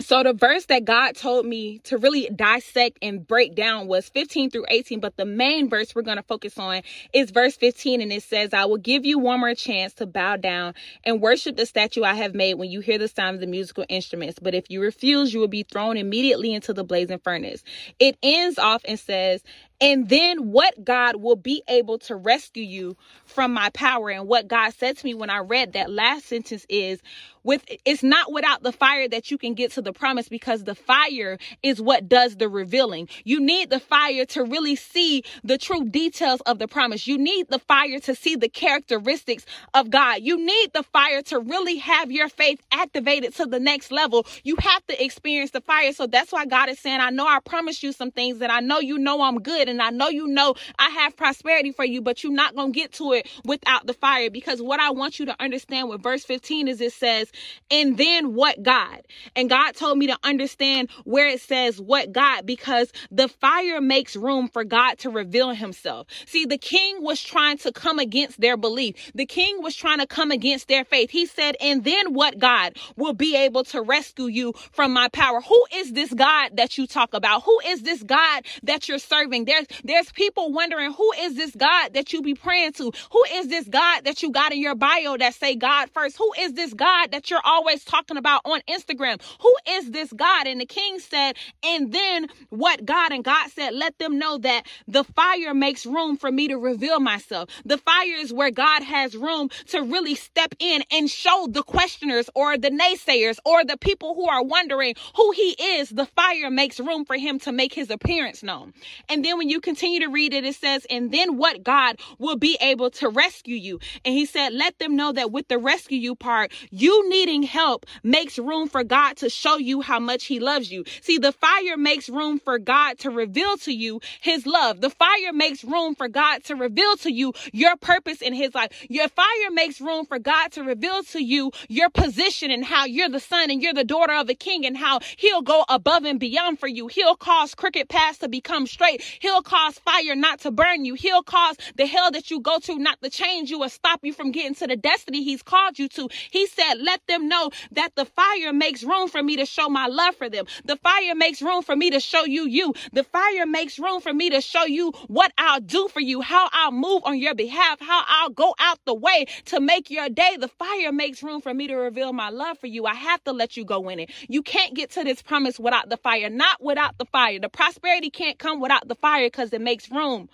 so 0.01 0.25
the 0.25 0.33
verse 0.33 0.67
that 0.67 0.85
God 0.85 1.15
told 1.15 1.47
me 1.47 1.79
to 1.85 1.99
really 1.99 2.29
dissect 2.35 2.99
and 3.01 3.25
break 3.27 3.55
down 3.55 3.87
was 3.87 4.09
15 4.09 4.51
through 4.51 4.67
18, 4.69 4.99
but 4.99 5.17
the 5.17 5.25
main 5.25 5.69
verse 5.69 5.95
we're 5.95 6.03
going 6.03 6.17
to 6.17 6.23
focus 6.25 6.59
on 6.59 6.83
is 7.13 7.31
verse 7.31 7.57
15 7.57 8.01
and 8.01 8.13
it 8.13 8.25
says, 8.25 8.53
I 8.53 8.65
will 8.65 8.77
give 8.77 9.07
you 9.07 9.21
one 9.21 9.39
more 9.39 9.55
chance 9.55 9.95
to 9.95 10.07
bow 10.07 10.37
down 10.37 10.75
and 11.05 11.21
worship 11.21 11.57
the 11.57 11.65
statue 11.65 12.03
I 12.03 12.15
have 12.15 12.35
made 12.35 12.55
when 12.55 12.71
you 12.71 12.81
hear 12.81 12.99
the 12.99 13.07
sound 13.07 13.37
of 13.37 13.41
the 13.41 13.47
musical 13.47 13.85
instruments, 13.89 14.39
but 14.41 14.55
if 14.55 14.69
you 14.69 14.83
refuse, 14.83 15.33
you 15.33 15.39
will 15.39 15.49
be 15.49 15.63
thrown 15.63 15.97
immediately 15.97 16.53
into 16.53 16.73
the 16.73 16.85
blazing 16.85 17.21
furnace. 17.21 17.63
It 18.01 18.17
ends 18.21 18.59
off 18.59 18.83
and 18.87 18.99
says, 18.99 19.45
and 19.81 20.09
then 20.09 20.51
what 20.51 20.85
God 20.85 21.17
will 21.17 21.37
be 21.37 21.63
able 21.69 21.99
to 22.01 22.17
rescue 22.17 22.65
you 22.65 22.97
from 23.27 23.53
my 23.53 23.71
power. 23.71 24.11
And 24.11 24.29
what 24.29 24.49
God 24.49 24.73
said 24.75 24.97
to 24.97 25.05
me 25.05 25.15
when 25.15 25.31
I 25.31 25.39
read 25.39 25.73
that 25.75 25.91
last 25.91 26.27
sentence 26.27 26.67
is, 26.69 27.01
with 27.45 27.63
it's 27.85 28.03
not 28.03 28.33
without 28.33 28.63
the 28.63 28.73
fire 28.73 29.07
that 29.09 29.31
you 29.31 29.39
can 29.39 29.55
get 29.55 29.73
to 29.73 29.83
the 29.83 29.93
promise 29.93 30.29
because 30.29 30.65
the 30.65 30.75
fire 30.75 31.39
is 31.63 31.81
what 31.81 32.09
does 32.09 32.37
the 32.37 32.49
revealing. 32.49 33.09
You 33.25 33.41
need 33.41 33.71
the 33.71 33.81
fire 33.81 34.25
to 34.27 34.43
really 34.45 34.77
see 34.77 35.23
the 35.45 35.59
true 35.59 35.85
details 35.85 36.41
of 36.43 36.59
the 36.59 36.67
promise. 36.67 37.07
You 37.07 37.19
need 37.19 37.49
the 37.49 37.59
fire 37.59 37.99
to 38.01 38.15
see 38.15 38.37
the 38.37 38.49
characteristics 38.49 39.45
of 39.75 39.91
God. 39.91 40.23
You 40.23 40.39
need 40.39 40.73
the 40.73 40.83
fire 40.85 41.23
to 41.23 41.39
really 41.39 41.77
have 41.77 42.11
your 42.11 42.29
faith 42.29 42.61
activated 42.73 43.35
to 43.37 43.47
the 43.47 43.61
next 43.61 43.93
level. 43.93 44.27
You 44.43 44.57
have 44.59 44.87
to 44.87 45.05
experience 45.05 45.51
the 45.51 45.61
fire. 45.61 45.93
So 45.93 46.07
that's 46.07 46.33
why 46.33 46.47
God 46.47 46.71
is 46.71 46.79
saying, 46.79 47.01
I 47.01 47.11
know 47.11 47.27
I 47.27 47.41
promised 47.45 47.83
you 47.83 47.93
some 47.93 48.11
things 48.11 48.39
that 48.39 48.51
I 48.51 48.61
know 48.61 48.81
you 48.81 48.99
know 48.99 49.21
I'm 49.23 49.41
good 49.41 49.64
and 49.69 49.83
I 49.83 49.91
know 49.91 50.09
you 50.09 50.27
know 50.27 50.55
I 50.79 50.91
have 50.91 51.17
prosperity 51.17 51.73
for 51.73 51.85
you, 51.85 52.03
but 52.03 52.23
you're 52.23 52.33
not 52.33 52.55
going 52.55 52.73
to 52.73 52.79
get 52.79 52.93
to 52.95 53.13
it 53.13 53.29
without 53.45 53.87
the 53.87 53.95
fire 53.95 54.31
because 54.31 54.61
what 54.63 54.81
I 54.81 54.91
want 54.91 55.19
you 55.19 55.27
to 55.27 55.43
understand 55.43 55.89
with 55.89 56.03
verse 56.03 56.25
15 56.25 56.69
is 56.69 56.81
it 56.81 56.93
says, 56.93 57.31
and 57.71 57.97
then 57.99 58.35
what 58.35 58.63
God? 58.63 59.03
And 59.37 59.49
God 59.49 59.73
told 59.73 59.99
me 59.99 60.07
to 60.09 60.19
understand 60.25 60.91
where 61.05 61.29
it 61.29 61.41
says 61.41 61.81
what 61.81 62.13
God 62.13 62.47
because 62.47 62.93
the 63.11 63.29
fire 63.29 63.81
makes 63.81 64.17
room 64.17 64.49
for 64.49 64.65
God 64.65 64.99
to 64.99 65.11
reveal 65.11 65.51
himself. 65.51 66.07
See, 66.27 66.45
the 66.47 66.59
king 66.59 67.03
was 67.03 67.23
trying 67.23 67.59
to 67.59 67.73
come 67.73 67.99
against 67.99 68.41
their 68.41 68.57
belief. 68.57 69.13
The 69.15 69.27
king 69.27 69.63
was 69.63 69.75
trying 69.75 69.99
to 69.99 70.07
come 70.07 70.31
against 70.31 70.69
their 70.69 70.85
faith. 70.85 71.11
He 71.11 71.27
said, 71.27 71.57
and 71.61 71.85
then 71.85 72.15
what 72.15 72.39
God 72.39 72.77
will 72.97 73.13
be 73.15 73.37
able 73.37 73.65
to 73.65 73.83
rescue 73.83 74.27
you 74.27 74.53
from 74.73 74.93
my 74.93 75.09
power? 75.09 75.41
Who 75.41 75.65
is 75.75 75.93
this 75.93 76.13
God 76.13 76.57
that 76.57 76.79
you 76.79 76.87
talk 76.87 77.15
about? 77.15 77.45
Who 77.45 77.59
is 77.67 77.83
this 77.83 78.03
God 78.03 78.45
that 78.63 78.89
you're 78.89 78.99
serving? 78.99 79.45
There's 79.55 79.67
there's 79.85 80.13
people 80.13 80.53
wondering 80.53 80.93
who 80.93 81.13
is 81.21 81.37
this 81.37 81.55
God 81.55 81.95
that 81.95 82.13
you 82.13 82.23
be 82.23 82.35
praying 82.35 82.73
to? 82.75 82.93
Who 83.13 83.25
is 83.35 83.49
this 83.49 83.69
God 83.69 84.05
that 84.05 84.23
you 84.23 84.31
got 84.33 84.53
in 84.53 84.61
your 84.61 84.75
bio 84.75 85.17
that 85.19 85.35
say 85.35 85.55
God 85.55 85.91
first? 85.91 86.17
Who 86.17 86.33
is 86.41 86.55
this 86.55 86.75
God 86.75 87.13
that 87.13 87.31
you're 87.31 87.41
always 87.45 87.85
talking 87.85 88.17
about 88.17 88.43
on 88.45 88.61
Instagram? 88.69 89.21
Who 89.41 89.55
is 89.69 89.93
this 89.93 90.13
God? 90.13 90.47
And 90.47 90.61
the 90.61 90.67
king 90.67 90.99
said, 90.99 91.37
and 91.65 91.93
then 91.93 92.29
what 92.51 92.85
God 92.85 93.13
and 93.13 93.25
God 93.25 93.51
said, 93.51 93.75
let 93.75 93.99
them 93.99 94.19
know 94.19 94.39
that 94.39 94.67
the 94.89 95.05
fire 95.05 95.55
makes 95.55 95.87
room 95.87 96.17
for 96.17 96.33
me 96.33 96.49
to 96.49 96.57
reveal 96.57 97.01
myself. 97.01 97.49
The 97.65 97.79
fire 97.79 98.17
is 98.17 98.33
where 98.33 98.51
God 98.51 98.83
has 98.83 99.17
room 99.17 99.51
to 99.69 99.83
really 99.83 100.15
step 100.17 100.55
in 100.59 100.83
and 100.91 101.09
show 101.09 101.47
the 101.51 101.63
questioners 101.63 102.29
or 102.35 102.59
the 102.59 102.71
naysayers 102.71 103.39
or 103.45 103.65
the 103.65 103.77
people 103.77 104.15
who 104.15 104.29
are 104.29 104.43
wondering 104.43 104.95
who 105.17 105.31
he 105.33 105.57
is. 105.77 105.91
The 105.91 106.07
fire 106.07 106.51
makes 106.51 106.81
room 106.81 107.05
for 107.05 107.17
him 107.17 107.39
to 107.41 107.53
make 107.53 107.73
his 107.73 107.91
appearance 107.91 108.43
known. 108.43 108.73
And 109.09 109.25
then 109.25 109.39
when 109.39 109.44
you 109.51 109.61
continue 109.61 110.01
to 110.01 110.09
read 110.09 110.35
it, 110.35 110.45
it 110.45 110.55
says, 110.57 110.87
and 110.91 111.13
then 111.13 111.37
what 111.37 111.63
God 111.63 111.99
will 112.19 112.37
be 112.37 112.57
able 112.61 112.91
to 112.93 113.09
rescue 113.09 113.57
you. 113.57 113.81
And 114.05 114.15
he 114.15 114.27
said, 114.27 114.53
let 114.53 114.79
them 114.79 114.97
know 114.97 115.13
that 115.13 115.33
with 115.33 115.49
the 115.49 115.59
rescue 115.59 115.99
you 115.99 116.15
part, 116.15 116.53
you 116.71 117.09
needing 117.09 117.43
help 117.43 117.87
makes 118.03 118.39
room 118.39 118.69
for 118.69 118.85
God 118.85 119.17
to 119.19 119.31
show 119.31 119.59
you 119.59 119.81
how 119.81 120.01
much 120.01 120.25
he 120.27 120.41
loves 120.41 120.71
you. 120.71 120.85
See, 121.03 121.19
the 121.19 121.33
fire 121.33 121.77
makes 121.77 122.09
room 122.09 122.39
for 122.39 122.59
God 122.59 122.99
to 123.01 123.11
reveal 123.11 123.57
to 123.59 123.73
you 123.73 124.01
his 124.21 124.47
love. 124.47 124.81
The 124.81 124.91
fire 124.91 125.33
makes 125.33 125.65
room 125.65 125.95
for 125.95 126.09
God 126.09 126.45
to 126.45 126.55
reveal 126.57 126.97
to 126.99 127.13
you 127.13 127.33
your 127.53 127.77
purpose 127.77 128.23
in 128.23 128.35
his 128.35 128.55
life. 128.55 128.85
Your 128.89 129.09
fire 129.09 129.51
makes 129.53 129.81
room 129.81 130.07
for 130.07 130.19
God 130.19 130.53
to 130.53 130.63
reveal 130.63 131.03
to 131.05 131.23
you 131.23 131.53
your 131.69 131.91
position 131.91 132.51
and 132.51 132.65
how 132.65 132.85
you're 132.85 133.09
the 133.09 133.21
son 133.21 133.51
and 133.51 133.63
you're 133.63 133.75
the 133.75 133.85
daughter 133.85 134.15
of 134.15 134.29
a 134.29 134.35
king 134.35 134.67
and 134.67 134.77
how 134.77 135.01
he'll 135.17 135.43
go 135.43 135.65
above 135.69 136.05
and 136.05 136.21
beyond 136.21 136.59
for 136.59 136.69
you. 136.69 136.89
He'll 136.89 137.17
cause 137.17 137.55
crooked 137.55 137.89
paths 137.89 138.19
to 138.19 138.29
become 138.29 138.67
straight. 138.67 139.03
He'll 139.21 139.34
cause 139.43 139.79
fire 139.79 140.15
not 140.17 140.41
to 140.41 140.51
burn 140.51 140.85
you. 140.85 140.95
He'll 140.95 141.23
cause 141.23 141.57
the 141.77 141.87
hell 141.87 142.11
that 142.13 142.31
you 142.31 142.41
go 142.41 142.59
to 142.61 142.79
not 142.79 143.01
to 143.03 143.11
change 143.11 143.51
you 143.51 143.63
or 143.63 143.69
stop 143.69 144.01
you 144.03 144.13
from 144.13 144.33
getting 144.33 144.55
to 144.57 144.67
the 144.67 144.77
destiny 144.77 145.23
he's 145.25 145.43
called 145.43 145.79
you 145.79 145.89
to. 145.91 146.09
He 146.31 146.47
said, 146.47 146.75
let 146.81 147.01
them 147.07 147.29
know 147.29 147.51
that 147.73 147.91
the 147.97 148.05
fire 148.05 148.53
makes 148.53 148.83
room 148.85 149.09
for 149.09 149.23
me 149.23 149.37
to 149.37 149.47
show 149.47 149.69
my 149.69 149.87
love 149.87 150.17
for 150.17 150.29
them. 150.29 150.47
The 150.65 150.77
fire 150.77 151.15
makes 151.15 151.43
room 151.43 151.63
for 151.63 151.77
me 151.77 151.91
to 151.91 152.01
show 152.01 152.25
you 152.25 152.47
you. 152.49 152.75
The 152.93 153.05
fire 153.05 153.47
makes 153.47 153.79
room 153.79 154.01
for 154.01 154.13
me 154.13 154.31
to 154.31 154.41
show 154.41 154.65
you 154.65 154.93
what 155.09 155.33
I'll 155.39 155.61
do 155.61 155.89
for 155.89 156.01
you, 156.01 156.21
how 156.21 156.49
I'll 156.53 156.73
move 156.73 157.03
on 157.05 157.19
your 157.19 157.35
behalf, 157.35 157.81
how 157.81 158.05
I'll 158.07 158.31
go 158.31 158.55
out 158.59 158.79
the 158.87 158.95
way 158.95 159.27
to 159.47 159.61
make 159.61 159.91
your 159.91 160.09
day. 160.09 160.37
The 160.39 160.49
fire 160.49 160.93
makes 160.93 161.23
room 161.23 161.41
for 161.41 161.53
me 161.55 161.67
to 161.69 161.75
reveal 161.77 162.13
my 162.13 162.31
love 162.31 162.59
for 162.59 162.67
you. 162.67 162.87
I 162.87 162.95
have 162.95 163.23
to 163.25 163.33
let 163.33 163.57
you 163.57 163.65
go 163.65 163.89
in 163.89 164.01
it. 164.01 164.11
You 164.29 164.43
can't 164.43 164.75
get 164.75 164.91
to 164.93 165.05
this 165.05 165.23
promise 165.23 165.59
without 165.59 165.89
the 165.91 165.97
fire, 165.97 166.31
not 166.31 166.63
without 166.63 166.99
the 166.99 167.07
fire. 167.07 167.39
The 167.39 167.49
prosperity 167.49 168.11
can't 168.11 168.39
come 168.39 168.61
without 168.61 168.89
the 168.89 168.95
fire 168.97 169.24
because 169.27 169.53
it 169.53 169.61
makes 169.61 169.91
room 169.91 170.29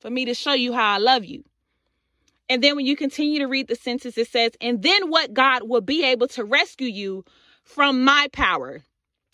for 0.00 0.10
me 0.10 0.24
to 0.26 0.34
show 0.34 0.52
you 0.52 0.72
how 0.72 0.94
I 0.94 0.98
love 0.98 1.24
you. 1.24 1.44
And 2.48 2.62
then 2.62 2.76
when 2.76 2.86
you 2.86 2.96
continue 2.96 3.40
to 3.40 3.46
read 3.46 3.68
the 3.68 3.76
sentence, 3.76 4.16
it 4.16 4.28
says, 4.28 4.52
and 4.60 4.82
then 4.82 5.10
what 5.10 5.34
God 5.34 5.68
will 5.68 5.82
be 5.82 6.04
able 6.04 6.28
to 6.28 6.44
rescue 6.44 6.88
you 6.88 7.24
from 7.62 8.04
my 8.04 8.28
power. 8.32 8.82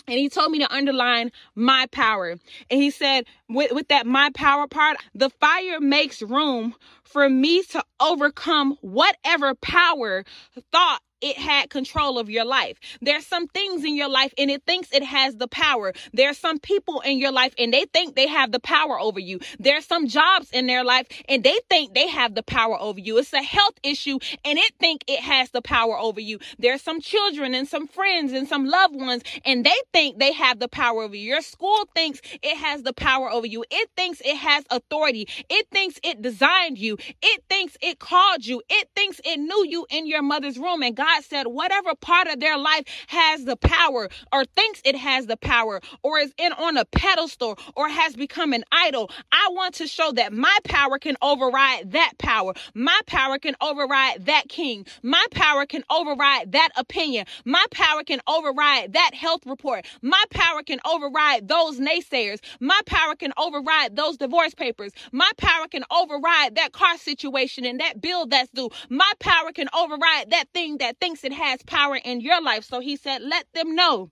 And 0.07 0.19
he 0.19 0.29
told 0.29 0.51
me 0.53 0.59
to 0.59 0.75
underline 0.75 1.33
my 1.55 1.87
power. 1.91 2.31
And 2.71 2.83
he 2.83 2.91
said, 2.91 3.25
with, 3.49 3.73
with 3.73 3.89
that 3.89 4.07
my 4.07 4.31
power 4.35 4.67
part, 4.67 4.99
the 5.15 5.31
fire 5.31 5.81
makes 5.81 6.21
room 6.21 6.75
for 7.05 7.29
me 7.29 7.63
to 7.63 7.83
overcome 8.01 8.77
whatever 8.83 9.55
power, 9.55 10.25
thought, 10.73 11.01
it 11.25 11.39
had 11.39 11.71
control 11.71 12.19
of 12.19 12.29
your 12.29 12.45
life. 12.45 12.79
There's 13.01 13.27
some 13.27 13.49
things 13.49 13.83
in 13.83 13.97
your 13.97 14.11
life 14.11 14.35
and 14.37 14.51
it 14.51 14.63
thinks 14.67 14.93
it 14.93 15.03
has 15.03 15.37
the 15.37 15.49
power. 15.49 15.95
There's 16.13 16.37
some 16.37 16.59
people 16.59 17.01
in 17.01 17.19
your 17.19 17.33
life 17.33 17.55
and 17.59 17.73
they 17.73 17.87
think 17.87 18.15
they 18.15 18.29
have 18.29 18.53
the 18.53 18.61
power 18.61 19.01
over 19.01 19.19
you. 19.19 19.41
There's 19.59 19.87
some 19.87 20.07
jobs 20.07 20.51
in 20.53 20.67
their 20.67 20.85
life 20.85 21.07
and 21.27 21.43
they 21.43 21.59
think 21.71 21.95
they 21.95 22.09
have 22.09 22.35
the 22.35 22.43
power 22.43 22.79
over 22.79 23.01
you. 23.01 23.17
It's 23.17 23.33
a 23.33 23.43
health 23.43 23.73
issue 23.83 24.19
and 24.45 24.59
it 24.59 24.75
think 24.79 25.05
it 25.09 25.21
has 25.21 25.51
the 25.51 25.63
power 25.63 25.99
over 25.99 26.21
you. 26.21 26.41
There's 26.59 26.83
some 26.83 27.01
children 27.01 27.55
and 27.55 27.67
some 27.67 27.89
friends 27.89 28.33
and 28.33 28.47
some 28.47 28.67
loved 28.67 28.95
ones 28.95 29.23
and 29.47 29.65
they 29.65 29.81
think 29.95 30.19
they 30.19 30.33
have 30.33 30.59
the 30.59 30.69
power 30.69 31.05
over 31.05 31.17
you. 31.17 31.27
Your 31.27 31.41
school 31.41 31.89
thinks 31.95 32.21
it 32.43 32.57
has 32.59 32.83
the 32.83 32.93
power 32.93 33.31
over 33.31 33.47
you. 33.47 33.65
It 33.71 33.89
thinks 33.97 34.21
it 34.21 34.37
has 34.37 34.65
authority. 34.71 35.27
It 35.49 35.69
thinks 35.73 35.99
it 36.03 36.21
designed 36.21 36.77
you. 36.77 36.99
It 37.23 37.43
thinks 37.49 37.79
it 37.81 37.99
called 37.99 38.45
you. 38.45 38.61
It 38.69 38.91
thinks 38.95 39.23
it 39.25 39.39
knew 39.39 39.67
you 39.67 39.87
in 39.89 40.07
your 40.07 40.23
mother's 40.23 40.59
room 40.59 40.83
and 40.83 40.95
God 40.95 41.14
God 41.15 41.25
said 41.25 41.47
whatever 41.47 41.95
part 41.95 42.27
of 42.27 42.41
their 42.41 42.59
life 42.59 42.85
has 43.07 43.45
the 43.45 43.57
power 43.57 44.09
or 44.33 44.45
thinks 44.45 44.81
it 44.85 44.97
has 44.97 45.27
the 45.27 45.37
power 45.37 45.81
or 46.03 46.19
is 46.19 46.33
in 46.39 46.53
on 46.53 46.77
a 46.77 46.85
pedestal 46.85 47.59
or 47.77 47.89
has 47.89 48.17
become 48.17 48.53
an 48.53 48.65
idol, 48.73 49.11
I 49.31 49.49
want 49.53 49.75
to 49.77 49.87
show 49.87 50.13
that 50.13 50.33
my 50.33 50.57
power 50.65 50.99
can 50.99 51.17
override 51.23 51.93
that 51.93 52.15
power. 52.19 52.55
My 52.75 52.99
power 53.07 53.39
can 53.39 53.55
override 53.61 54.27
that 54.27 54.49
king. 54.49 54.87
My 55.03 55.25
power 55.31 55.67
can 55.67 55.85
override 55.91 56.53
that 56.53 56.71
opinion. 56.77 57.27
My 57.45 57.65
power 57.71 58.03
can 58.03 58.21
override 58.27 58.95
that 58.95 59.13
health 59.15 59.47
report. 59.47 59.87
My 60.03 60.23
power 60.31 60.63
can 60.63 60.81
override 60.85 61.47
those 61.49 61.79
naysayers. 61.79 62.41
My 62.61 62.81
power 62.87 63.15
can 63.15 63.33
override 63.39 63.97
those 63.97 64.17
divorce 64.17 64.55
papers. 64.55 64.93
My 65.13 65.31
power 65.37 65.69
can 65.69 65.85
override 65.93 66.57
that 66.57 66.73
car 66.73 66.97
situation 66.99 67.65
and 67.65 67.79
that 67.81 68.01
bill 68.01 68.27
that's 68.27 68.51
due. 68.51 68.71
My 68.89 69.13
power 69.21 69.53
can 69.53 69.69
override 69.79 70.31
that 70.31 70.47
thing 70.53 70.79
that 70.79 70.99
thinks 71.05 71.23
it 71.23 71.35
has 71.35 71.63
power 71.65 71.97
in 71.97 72.23
your 72.23 72.41
life. 72.41 72.65
So 72.65 72.81
he 72.81 72.97
said, 72.97 73.21
let 73.21 73.45
them 73.53 73.75
know 73.75 74.11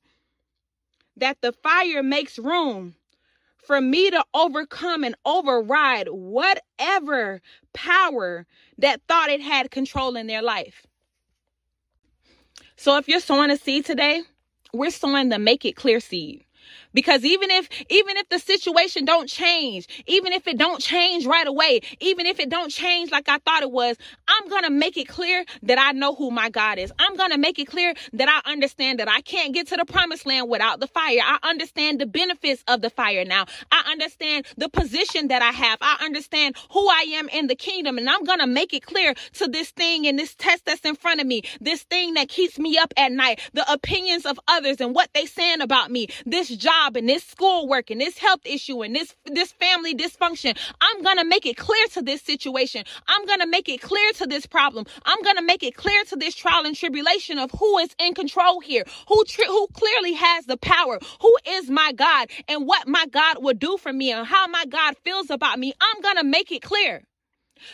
that 1.17 1.39
the 1.41 1.51
fire 1.51 2.03
makes 2.03 2.39
room 2.39 2.97
for 3.57 3.81
me 3.81 4.11
to 4.11 4.23
overcome 4.35 5.03
and 5.03 5.15
override 5.25 6.09
whatever 6.11 7.41
power 7.73 8.45
that 8.77 9.01
thought 9.09 9.31
it 9.31 9.41
had 9.41 9.71
control 9.71 10.17
in 10.17 10.27
their 10.27 10.43
life. 10.43 10.87
So 12.77 12.99
if 12.99 13.09
you're 13.09 13.21
sowing 13.21 13.51
a 13.51 13.57
seed 13.57 13.87
today, 13.87 14.21
we're 14.75 14.91
sowing 14.91 15.31
the 15.31 15.39
make 15.39 15.65
it 15.65 15.77
clear 15.77 15.99
seed 15.99 16.45
because 16.95 17.25
even 17.25 17.51
if 17.51 17.69
even 17.89 18.17
if 18.17 18.29
the 18.29 18.39
situation 18.39 19.05
don't 19.05 19.29
change 19.29 19.87
even 20.07 20.33
if 20.33 20.47
it 20.47 20.59
don't 20.59 20.81
change 20.81 21.27
right 21.27 21.47
away 21.47 21.81
even 22.01 22.27
if 22.27 22.39
it 22.41 22.49
don't 22.49 22.71
change 22.71 23.11
like 23.11 23.29
i 23.29 23.39
thought 23.39 23.63
it 23.63 23.71
was 23.71 23.97
i'm 24.29 24.49
gonna 24.49 24.71
make 24.71 24.97
it 24.97 25.09
clear 25.09 25.45
that 25.63 25.79
i 25.79 25.93
know 25.93 26.15
who 26.15 26.31
my 26.31 26.51
god 26.51 26.79
is. 26.79 26.93
I'm 26.99 27.17
gonna 27.17 27.39
make 27.39 27.59
it 27.59 27.67
clear 27.67 27.95
that 28.15 28.29
i 28.29 28.51
understand 28.51 28.99
that 29.01 29.09
i 29.09 29.21
can't 29.23 29.55
get 29.55 29.69
to 29.69 29.77
the 29.77 29.85
promised 29.85 30.27
land 30.27 30.49
without 30.49 30.81
the 30.81 30.87
fire. 30.87 31.21
I 31.23 31.39
understand 31.43 32.01
the 32.01 32.07
benefits 32.07 32.63
of 32.69 32.83
the 32.83 32.91
fire 32.91 33.25
now. 33.25 33.47
I 33.71 33.91
understand 33.91 34.47
the 34.57 34.69
position 34.69 35.29
that 35.29 35.43
i 35.43 35.51
have. 35.51 35.79
I 35.81 35.99
understand 36.05 36.57
who 36.71 36.87
i 36.89 37.07
am 37.15 37.29
in 37.29 37.47
the 37.47 37.55
kingdom 37.55 37.99
and 37.99 38.09
i'm 38.09 38.25
gonna 38.25 38.47
make 38.47 38.73
it 38.73 38.85
clear 38.85 39.15
to 39.35 39.49
this 39.49 39.71
thing 39.71 40.07
and 40.07 40.19
this 40.19 40.35
test 40.35 40.65
that's 40.67 40.85
in 40.85 40.97
front 40.97 41.21
of 41.21 41.27
me 41.27 41.43
this 41.61 41.83
thing 41.85 42.15
that 42.15 42.29
keeps 42.29 42.59
me 42.59 42.79
up 42.79 42.93
at 42.97 43.13
night 43.13 43.41
the 43.53 43.71
opinions 43.73 44.27
of 44.27 44.39
others 44.49 44.81
and 44.81 44.95
what 44.95 45.09
they 45.15 45.27
saying 45.27 45.61
about 45.61 45.91
me 45.91 46.09
this 46.27 46.49
job 46.49 46.82
job 46.83 46.97
and 46.97 47.09
this 47.09 47.25
schoolwork 47.25 47.91
and 47.91 48.01
this 48.01 48.19
health 48.19 48.41
issue 48.45 48.83
and 48.83 48.95
this 48.95 49.15
this 49.27 49.53
family 49.53 49.95
dysfunction. 49.95 50.57
I'm 50.81 51.03
gonna 51.03 51.25
make 51.25 51.47
it 51.47 51.57
clear 51.57 51.87
to 51.95 52.03
this 52.03 52.23
situation. 52.23 52.85
I'm 53.09 53.27
gonna 53.27 53.47
make 53.47 53.69
it 53.69 53.81
clear 53.81 54.13
to 54.15 54.27
this 54.27 54.47
problem. 54.47 54.87
I'm 55.05 55.23
gonna 55.23 55.43
make 55.43 55.63
it 55.63 55.75
clear 55.75 56.05
to 56.07 56.17
this 56.17 56.35
trial 56.35 56.65
and 56.67 56.77
tribulation 56.77 57.39
of 57.39 57.51
who 57.53 57.79
is 57.79 57.95
in 57.99 58.15
control 58.15 58.61
here, 58.61 58.85
who 59.09 59.25
tri- 59.25 59.47
who 59.47 59.67
clearly 59.75 60.15
has 60.15 60.47
the 60.47 60.57
power, 60.57 60.99
who 61.21 61.37
is 61.49 61.71
my 61.71 61.93
God, 61.93 62.29
and 62.49 62.67
what 62.67 62.89
my 62.89 63.07
God 63.11 63.43
will 63.43 63.55
do 63.55 63.77
for 63.79 63.93
me 63.93 64.13
and 64.13 64.27
how 64.27 64.47
my 64.49 64.65
God 64.69 64.97
feels 65.05 65.31
about 65.31 65.59
me. 65.59 65.73
I'm 65.81 66.01
gonna 66.03 66.25
make 66.25 66.53
it 66.53 66.63
clear. 66.63 67.03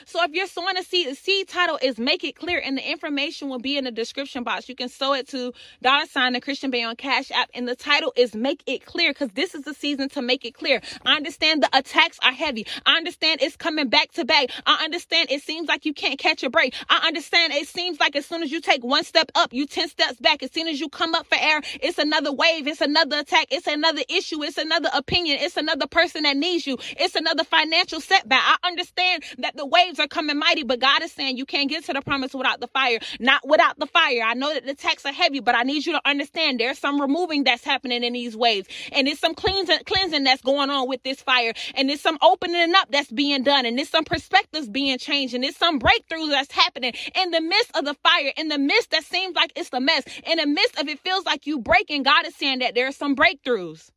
So 0.05 0.23
if 0.25 0.33
you're 0.33 0.47
sowing 0.47 0.77
a 0.77 0.83
seed, 0.83 1.09
the 1.09 1.15
seed 1.15 1.49
title 1.49 1.79
is 1.83 1.99
Make 1.99 2.25
It 2.25 2.37
Clear, 2.37 2.61
and 2.65 2.77
the 2.77 2.91
information 2.91 3.49
will 3.49 3.59
be 3.59 3.77
in 3.77 3.85
the 3.85 3.91
description 3.91 4.45
box. 4.45 4.69
You 4.69 4.75
can 4.75 4.89
sow 4.89 5.15
it 5.15 5.29
to 5.29 5.53
dollar 5.83 6.07
sign 6.07 6.33
the 6.33 6.41
Christian 6.41 6.71
Bae 6.71 6.85
on 6.85 6.97
Cash 6.97 7.31
App, 7.31 7.51
and 7.55 7.69
the 7.69 7.77
title 7.77 8.13
is 8.17 8.35
Make 8.35 8.63
It 8.67 8.85
Clear 8.85 9.11
because 9.13 9.31
this 9.31 9.55
is 9.55 9.63
the 9.63 9.75
season 9.75 10.09
to 10.11 10.23
make 10.23 10.45
it 10.45 10.55
clear. 10.55 10.81
I 11.05 11.17
understand 11.17 11.63
the 11.63 11.71
attacks 11.77 12.19
are 12.23 12.33
heavy. 12.33 12.67
I 12.87 12.97
understand 12.97 13.41
it's 13.43 13.57
coming 13.57 13.89
back 13.89 14.13
to 14.13 14.25
back. 14.25 14.51
I 14.67 14.85
understand 14.85 15.31
it 15.31 15.43
seems 15.43 15.69
like 15.69 15.85
you 15.85 15.95
can't 15.95 16.19
catch 16.19 16.43
a 16.43 16.51
break. 16.51 16.75
I 16.89 17.07
understand 17.07 17.53
it 17.53 17.69
seems 17.69 18.01
like 18.01 18.17
as 18.17 18.27
soon 18.27 18.43
as 18.43 18.51
you 18.51 18.61
take 18.61 18.85
one 18.85 19.05
step 19.05 19.31
up, 19.35 19.53
you 19.53 19.67
10 19.67 19.89
steps 19.89 20.21
back. 20.21 20.43
As 20.43 20.53
soon 20.53 20.69
as 20.69 20.81
you 20.81 20.89
come 20.89 21.15
up 21.15 21.27
for 21.27 21.39
air, 21.41 21.61
it's 21.83 21.99
another 21.99 22.33
wave, 22.33 22.67
it's 22.67 22.81
another 22.81 23.19
attack, 23.21 23.49
it's 23.51 23.67
another 23.67 24.03
issue, 24.09 24.43
it's 24.43 24.59
another 24.59 24.91
opinion, 24.95 25.39
it's 25.41 25.57
another 25.57 25.87
person 25.87 26.23
that 26.23 26.37
needs 26.37 26.67
you, 26.67 26.79
it's 26.99 27.15
another 27.15 27.45
financial 27.45 28.01
setback. 28.01 28.41
I 28.43 28.67
understand 28.67 29.25
that 29.39 29.57
the 29.57 29.67
waves 29.79 29.99
are 29.99 30.09
coming 30.09 30.39
mighty, 30.39 30.63
but 30.63 30.81
God 30.81 31.03
is 31.03 31.13
saying 31.13 31.37
you 31.37 31.47
can't 31.47 31.69
get 31.69 31.85
to 31.85 31.93
the 31.93 32.03
promise 32.03 32.35
without 32.35 32.61
the 32.61 32.67
fire. 32.69 32.99
Not 33.21 33.47
without 33.47 33.79
the 33.79 33.87
fire. 33.87 34.23
I 34.25 34.35
know 34.35 34.53
that 34.53 34.67
the 34.67 34.75
texts 34.75 35.07
are 35.07 35.13
heavy, 35.13 35.41
but 35.41 35.55
I 35.55 35.63
need 35.63 35.87
you 35.87 35.93
to 35.93 36.01
understand 36.05 36.61
there's 36.61 36.79
some 36.79 37.01
removing 37.01 37.45
that's 37.45 37.65
happening 37.65 38.03
in 38.05 38.13
these 38.13 38.37
waves. 38.37 38.69
And 38.93 39.07
there's 39.07 39.19
some 39.19 39.35
cleansing, 39.35 39.81
cleansing 39.87 40.25
that's 40.25 40.43
going 40.43 40.71
on 40.71 40.89
with 40.89 41.03
this 41.03 41.21
fire. 41.21 41.53
And 41.75 41.89
there's 41.89 42.01
some 42.01 42.19
opening 42.23 42.75
up 42.75 42.91
that's 42.91 43.11
being 43.11 43.43
done. 43.43 43.67
And 43.67 43.79
there's 43.79 43.89
some 43.89 44.05
perspectives 44.05 44.69
being 44.69 44.99
changed. 44.99 45.35
And 45.35 45.45
there's 45.45 45.57
some 45.57 45.79
breakthroughs 45.79 46.31
that's 46.31 46.53
happening 46.53 46.93
in 47.15 47.31
the 47.31 47.41
midst 47.41 47.77
of 47.77 47.85
the 47.85 47.95
fire, 47.95 48.33
in 48.37 48.49
the 48.49 48.59
midst 48.59 48.91
that 48.91 49.05
seems 49.05 49.35
like 49.35 49.53
it's 49.57 49.71
the 49.71 49.81
mess, 49.81 50.05
in 50.27 50.39
the 50.39 50.47
midst 50.47 50.79
of 50.79 50.89
it 50.89 51.01
feels 51.01 51.25
like 51.25 51.47
you 51.47 51.59
breaking. 51.59 52.03
God 52.03 52.27
is 52.27 52.35
saying 52.35 52.61
that 52.61 52.75
there 52.75 52.87
are 52.87 52.93
some 52.93 53.15
breakthroughs. 53.17 53.91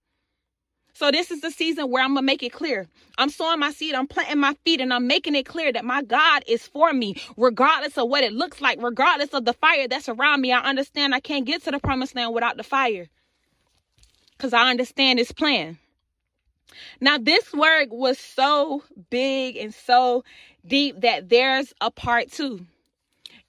So 0.93 1.11
this 1.11 1.31
is 1.31 1.41
the 1.41 1.51
season 1.51 1.89
where 1.89 2.03
I'm 2.03 2.13
gonna 2.13 2.21
make 2.25 2.43
it 2.43 2.51
clear. 2.51 2.87
I'm 3.17 3.29
sowing 3.29 3.59
my 3.59 3.71
seed, 3.71 3.95
I'm 3.95 4.07
planting 4.07 4.39
my 4.39 4.55
feet, 4.65 4.81
and 4.81 4.93
I'm 4.93 5.07
making 5.07 5.35
it 5.35 5.45
clear 5.45 5.71
that 5.71 5.85
my 5.85 6.03
God 6.03 6.43
is 6.47 6.67
for 6.67 6.91
me, 6.93 7.15
regardless 7.37 7.97
of 7.97 8.09
what 8.09 8.23
it 8.23 8.33
looks 8.33 8.61
like, 8.61 8.81
regardless 8.81 9.33
of 9.33 9.45
the 9.45 9.53
fire 9.53 9.87
that's 9.87 10.09
around 10.09 10.41
me. 10.41 10.51
I 10.51 10.59
understand 10.59 11.15
I 11.15 11.19
can't 11.19 11.45
get 11.45 11.63
to 11.63 11.71
the 11.71 11.79
promised 11.79 12.15
land 12.15 12.33
without 12.33 12.57
the 12.57 12.63
fire. 12.63 13.07
Because 14.37 14.53
I 14.53 14.69
understand 14.69 15.19
his 15.19 15.31
plan. 15.31 15.77
Now, 16.99 17.17
this 17.17 17.53
word 17.53 17.89
was 17.91 18.17
so 18.17 18.83
big 19.09 19.57
and 19.57 19.73
so 19.73 20.23
deep 20.65 21.01
that 21.01 21.29
there's 21.29 21.73
a 21.81 21.91
part 21.91 22.31
two. 22.31 22.65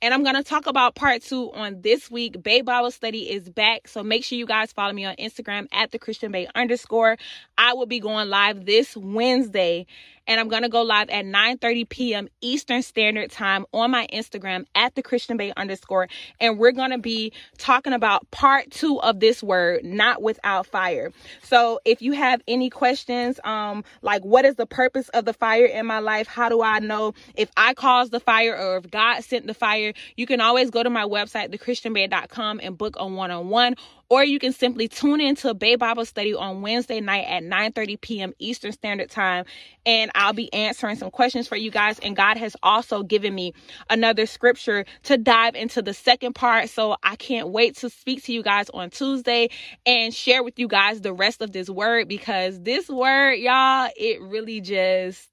And 0.02 0.12
I'm 0.12 0.24
going 0.24 0.34
to 0.34 0.42
talk 0.42 0.66
about 0.66 0.96
part 0.96 1.22
two 1.22 1.52
on 1.52 1.80
this 1.82 2.10
week. 2.10 2.42
Bae 2.42 2.62
Bible 2.62 2.90
Study 2.90 3.30
is 3.30 3.48
back. 3.48 3.86
So 3.86 4.02
make 4.02 4.24
sure 4.24 4.36
you 4.36 4.46
guys 4.46 4.72
follow 4.72 4.92
me 4.92 5.04
on 5.04 5.14
Instagram 5.14 5.68
at 5.70 5.92
the 5.92 5.98
Christian 6.00 6.32
Bae 6.32 6.48
underscore. 6.56 7.16
I 7.56 7.74
will 7.74 7.86
be 7.86 8.00
going 8.00 8.28
live 8.28 8.66
this 8.66 8.96
Wednesday 8.96 9.86
and 10.26 10.40
I'm 10.40 10.48
going 10.48 10.62
to 10.62 10.68
go 10.68 10.82
live 10.82 11.11
at 11.11 11.24
9:30 11.24 11.88
p.m. 11.88 12.28
Eastern 12.40 12.82
Standard 12.82 13.30
Time 13.30 13.66
on 13.72 13.90
my 13.90 14.06
Instagram 14.12 14.64
at 14.74 14.94
the 14.94 15.02
Christian 15.02 15.37
Bae 15.37 15.52
underscore, 15.56 16.08
and 16.40 16.58
we're 16.58 16.72
going 16.72 16.90
to 16.90 16.98
be 16.98 17.32
talking 17.58 17.92
about 17.92 18.30
part 18.30 18.70
two 18.70 19.00
of 19.00 19.20
this 19.20 19.42
word, 19.42 19.85
not 19.85 20.22
without 20.22 20.66
fire. 20.66 21.12
So 21.42 21.80
if 21.85 22.02
you 22.02 22.12
have 22.12 22.40
any 22.46 22.70
questions, 22.70 23.40
um, 23.44 23.85
like 24.02 24.24
what 24.24 24.44
is 24.44 24.56
the 24.56 24.66
purpose 24.66 25.08
of 25.11 25.24
the 25.24 25.32
fire 25.32 25.66
in 25.66 25.87
my 25.87 25.98
life? 25.98 26.26
How 26.26 26.48
do 26.48 26.62
I 26.62 26.78
know 26.78 27.14
if 27.35 27.50
I 27.56 27.74
caused 27.74 28.12
the 28.12 28.20
fire 28.20 28.56
or 28.56 28.78
if 28.78 28.90
God 28.90 29.22
sent 29.22 29.46
the 29.46 29.54
fire? 29.54 29.92
You 30.16 30.26
can 30.26 30.40
always 30.40 30.70
go 30.70 30.82
to 30.82 30.90
my 30.90 31.04
website, 31.04 31.54
thechristianbae.com, 31.54 32.61
and 32.62 32.78
book 32.78 32.96
a 32.98 33.06
one-on-one 33.06 33.76
or 34.08 34.24
you 34.24 34.38
can 34.38 34.52
simply 34.52 34.88
tune 34.88 35.20
into 35.20 35.54
Bae 35.54 35.76
Bible 35.76 36.04
Study 36.04 36.34
on 36.34 36.62
Wednesday 36.62 37.00
night 37.00 37.24
at 37.28 37.42
9:30 37.42 38.00
p.m. 38.00 38.32
Eastern 38.38 38.72
Standard 38.72 39.10
Time 39.10 39.44
and 39.86 40.10
I'll 40.14 40.32
be 40.32 40.52
answering 40.52 40.96
some 40.96 41.10
questions 41.10 41.48
for 41.48 41.56
you 41.56 41.70
guys. 41.70 41.98
And 42.00 42.14
God 42.14 42.36
has 42.36 42.56
also 42.62 43.02
given 43.02 43.34
me 43.34 43.54
another 43.90 44.26
scripture 44.26 44.84
to 45.04 45.18
dive 45.18 45.54
into 45.54 45.82
the 45.82 45.94
second 45.94 46.34
part 46.34 46.68
so 46.68 46.96
I 47.02 47.16
can't 47.16 47.48
wait 47.48 47.76
to 47.78 47.90
speak 47.90 48.22
to 48.24 48.32
you 48.32 48.42
guys 48.42 48.70
on 48.70 48.90
Tuesday 48.90 49.50
and 49.86 50.14
share 50.14 50.42
with 50.42 50.58
you 50.58 50.68
guys 50.68 51.00
the 51.00 51.12
rest 51.12 51.42
of 51.42 51.52
this 51.52 51.68
word 51.68 52.08
because 52.08 52.60
this 52.60 52.88
word 52.88 53.34
y'all 53.34 53.90
it 53.96 54.20
really 54.20 54.60
just 54.60 55.28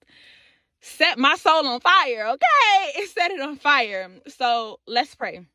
set 0.82 1.20
my 1.20 1.36
soul 1.36 1.68
on 1.68 1.80
fire 1.80 2.28
okay? 2.30 2.46
It 2.96 3.10
set 3.10 3.32
it 3.32 3.40
on 3.40 3.58
fire. 3.58 4.10
So 4.28 4.80
let's 4.88 5.14
pray 5.16 5.46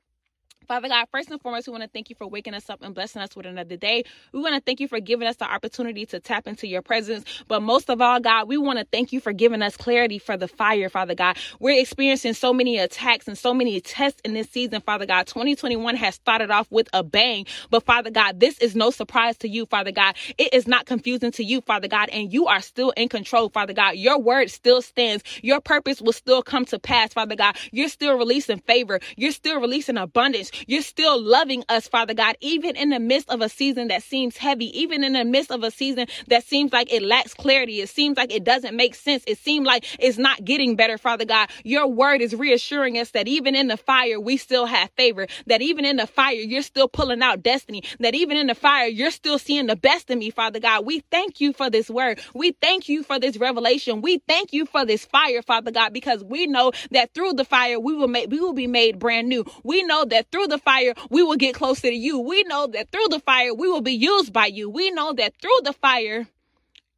Father 0.69 0.89
God, 0.89 1.07
first 1.13 1.31
and 1.31 1.41
foremost, 1.41 1.67
we 1.69 1.73
want 1.73 1.83
to 1.85 1.91
thank 1.91 2.11
you 2.11 2.17
for 2.17 2.27
waking 2.27 2.55
us 2.55 2.71
up 2.71 2.83
and 2.83 2.95
blessing 2.95 3.21
us 3.23 3.37
with 3.37 3.47
another 3.47 3.77
day. 3.77 4.05
We 4.33 4.41
want 4.41 4.55
to 4.55 4.63
thank 4.63 4.81
you 4.81 4.89
for 4.89 5.01
giving 5.01 5.29
us 5.29 5.37
the 5.37 5.45
opportunity 5.45 6.07
to 6.07 6.21
tap 6.21 6.47
into 6.47 6.67
your 6.67 6.83
presence. 6.83 7.25
But 7.49 7.63
most 7.63 7.91
of 7.91 8.01
all, 8.01 8.21
God, 8.21 8.49
we 8.49 8.57
want 8.57 8.79
to 8.79 8.87
thank 8.91 9.13
you 9.13 9.21
for 9.21 9.33
giving 9.33 9.63
us 9.63 9.77
clarity 9.77 10.19
for 10.19 10.37
the 10.37 10.49
fire, 10.49 10.89
Father 10.89 11.15
God. 11.15 11.37
We're 11.61 11.79
experiencing 11.81 12.35
so 12.35 12.55
many 12.55 12.79
attacks 12.79 13.29
and 13.29 13.37
so 13.37 13.53
many 13.55 13.81
tests 13.81 14.21
in 14.25 14.35
this 14.35 14.51
season, 14.51 14.81
Father 14.81 15.07
God. 15.07 15.27
2021 15.27 15.97
has 15.97 16.15
started 16.15 16.51
off 16.51 16.67
with 16.71 16.89
a 16.95 17.03
bang. 17.03 17.47
But 17.71 17.85
Father 17.85 18.11
God, 18.11 18.41
this 18.41 18.59
is 18.59 18.75
no 18.75 18.91
surprise 18.91 19.37
to 19.39 19.49
you, 19.49 19.67
Father 19.67 19.93
God. 19.93 20.17
It 20.39 20.55
is 20.55 20.67
not 20.67 20.87
confusing 20.87 21.33
to 21.33 21.45
you, 21.45 21.61
Father 21.61 21.89
God. 21.89 22.09
And 22.11 22.33
you 22.33 22.47
are 22.47 22.61
still 22.63 22.91
in 22.93 23.09
control, 23.11 23.51
Father 23.51 23.75
God. 23.75 23.97
Your 23.97 24.19
word 24.19 24.51
still 24.51 24.83
stands. 24.83 25.25
Your 25.43 25.61
purpose 25.61 26.01
will 26.01 26.13
still 26.13 26.43
come 26.43 26.65
to 26.67 26.79
pass, 26.79 27.13
Father 27.13 27.37
God. 27.37 27.57
You're 27.73 27.89
still 27.89 28.17
releasing 28.19 28.59
favor. 28.61 29.01
You're 29.17 29.33
still 29.33 29.61
releasing 29.61 29.99
abundance. 29.99 30.51
You're 30.67 30.83
still 30.83 31.21
loving 31.21 31.65
us, 31.69 31.89
Father 31.89 32.15
God, 32.15 32.37
even 32.41 32.77
in 32.77 32.91
the 32.91 33.01
midst 33.01 33.31
of 33.31 33.41
a 33.41 33.49
season 33.49 33.89
that 33.89 34.03
seems 34.03 34.37
heavy, 34.37 34.67
even 34.81 35.05
in 35.05 35.15
the 35.15 35.25
midst 35.25 35.51
of 35.51 35.63
a 35.63 35.71
season 35.71 36.07
that 36.29 36.45
seems 36.45 36.73
like 36.73 36.93
it 36.93 37.03
lacks 37.03 37.35
clarity. 37.35 37.81
It 37.81 37.89
seems 37.89 38.17
like 38.17 38.33
it 38.33 38.45
doesn't 38.45 38.77
make 38.77 38.95
sense. 38.95 39.25
It 39.27 39.39
seems 39.39 39.67
like 39.67 39.85
it's 40.01 40.19
not 40.19 40.45
getting 40.45 40.77
better, 40.77 40.99
Father 40.99 41.25
God. 41.25 41.51
Your 41.65 41.87
word 41.87 42.21
is 42.23 42.35
reassuring 42.35 42.99
us 42.99 43.11
that 43.13 43.29
even 43.29 43.55
in 43.55 43.69
the 43.69 43.77
fire, 43.77 44.21
we 44.21 44.37
still 44.37 44.67
have 44.67 44.91
favor, 44.97 45.27
that 45.47 45.63
even 45.63 45.85
in 45.85 45.97
the 45.97 46.07
fire, 46.07 46.35
you're 46.35 46.63
still 46.63 46.89
pulling 46.89 47.23
out 47.23 47.43
destiny, 47.43 47.83
that 48.01 48.15
even 48.15 48.37
in 48.37 48.47
the 48.47 48.55
fire, 48.55 48.87
you're 48.87 49.11
still 49.11 49.39
seeing 49.39 49.67
the 49.67 49.77
best 49.77 50.11
in 50.11 50.19
me, 50.19 50.31
Father 50.31 50.61
God. 50.61 50.87
We 50.87 51.01
thank 51.11 51.41
you 51.41 51.53
for 51.53 51.71
this 51.71 51.91
word. 51.91 52.21
We 52.35 52.53
thank 52.53 52.89
you 52.89 53.03
for 53.03 53.19
this 53.19 53.37
revelation. 53.37 54.03
We 54.03 54.19
thank 54.29 54.53
you 54.53 54.67
for 54.67 54.85
this 54.85 55.05
fire, 55.05 55.43
Father 55.43 55.71
God, 55.71 55.93
because 55.93 56.23
we 56.25 56.47
know 56.47 56.73
that 56.91 57.15
through 57.15 57.35
the 57.35 57.45
fire, 57.45 57.79
we 57.81 57.95
will 57.95 58.09
make, 58.09 58.31
we 58.31 58.41
will 58.41 58.53
be 58.53 58.67
made 58.67 58.99
brand 58.99 59.29
new. 59.29 59.45
We 59.65 59.83
know 59.85 60.05
that 60.07 60.31
through 60.31 60.44
the 60.49 60.59
fire, 60.59 60.95
we 61.11 61.23
will 61.23 61.37
get 61.37 61.55
closer 61.55 61.89
to 61.89 61.95
you. 61.95 62.19
We 62.19 62.43
know 62.45 62.67
that 62.69 62.91
through 62.91 63.09
the 63.11 63.21
fire, 63.21 63.55
we 63.55 63.69
will 63.69 63.83
be 63.83 63.95
used 63.95 64.33
by 64.33 64.47
you. 64.47 64.71
We 64.71 64.91
know 64.91 65.13
that 65.15 65.35
through 65.41 65.61
the 65.65 65.73
fire, 65.73 66.27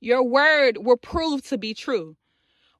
your 0.00 0.22
word 0.22 0.78
will 0.78 0.96
prove 0.96 1.42
to 1.48 1.58
be 1.58 1.74
true. 1.74 2.16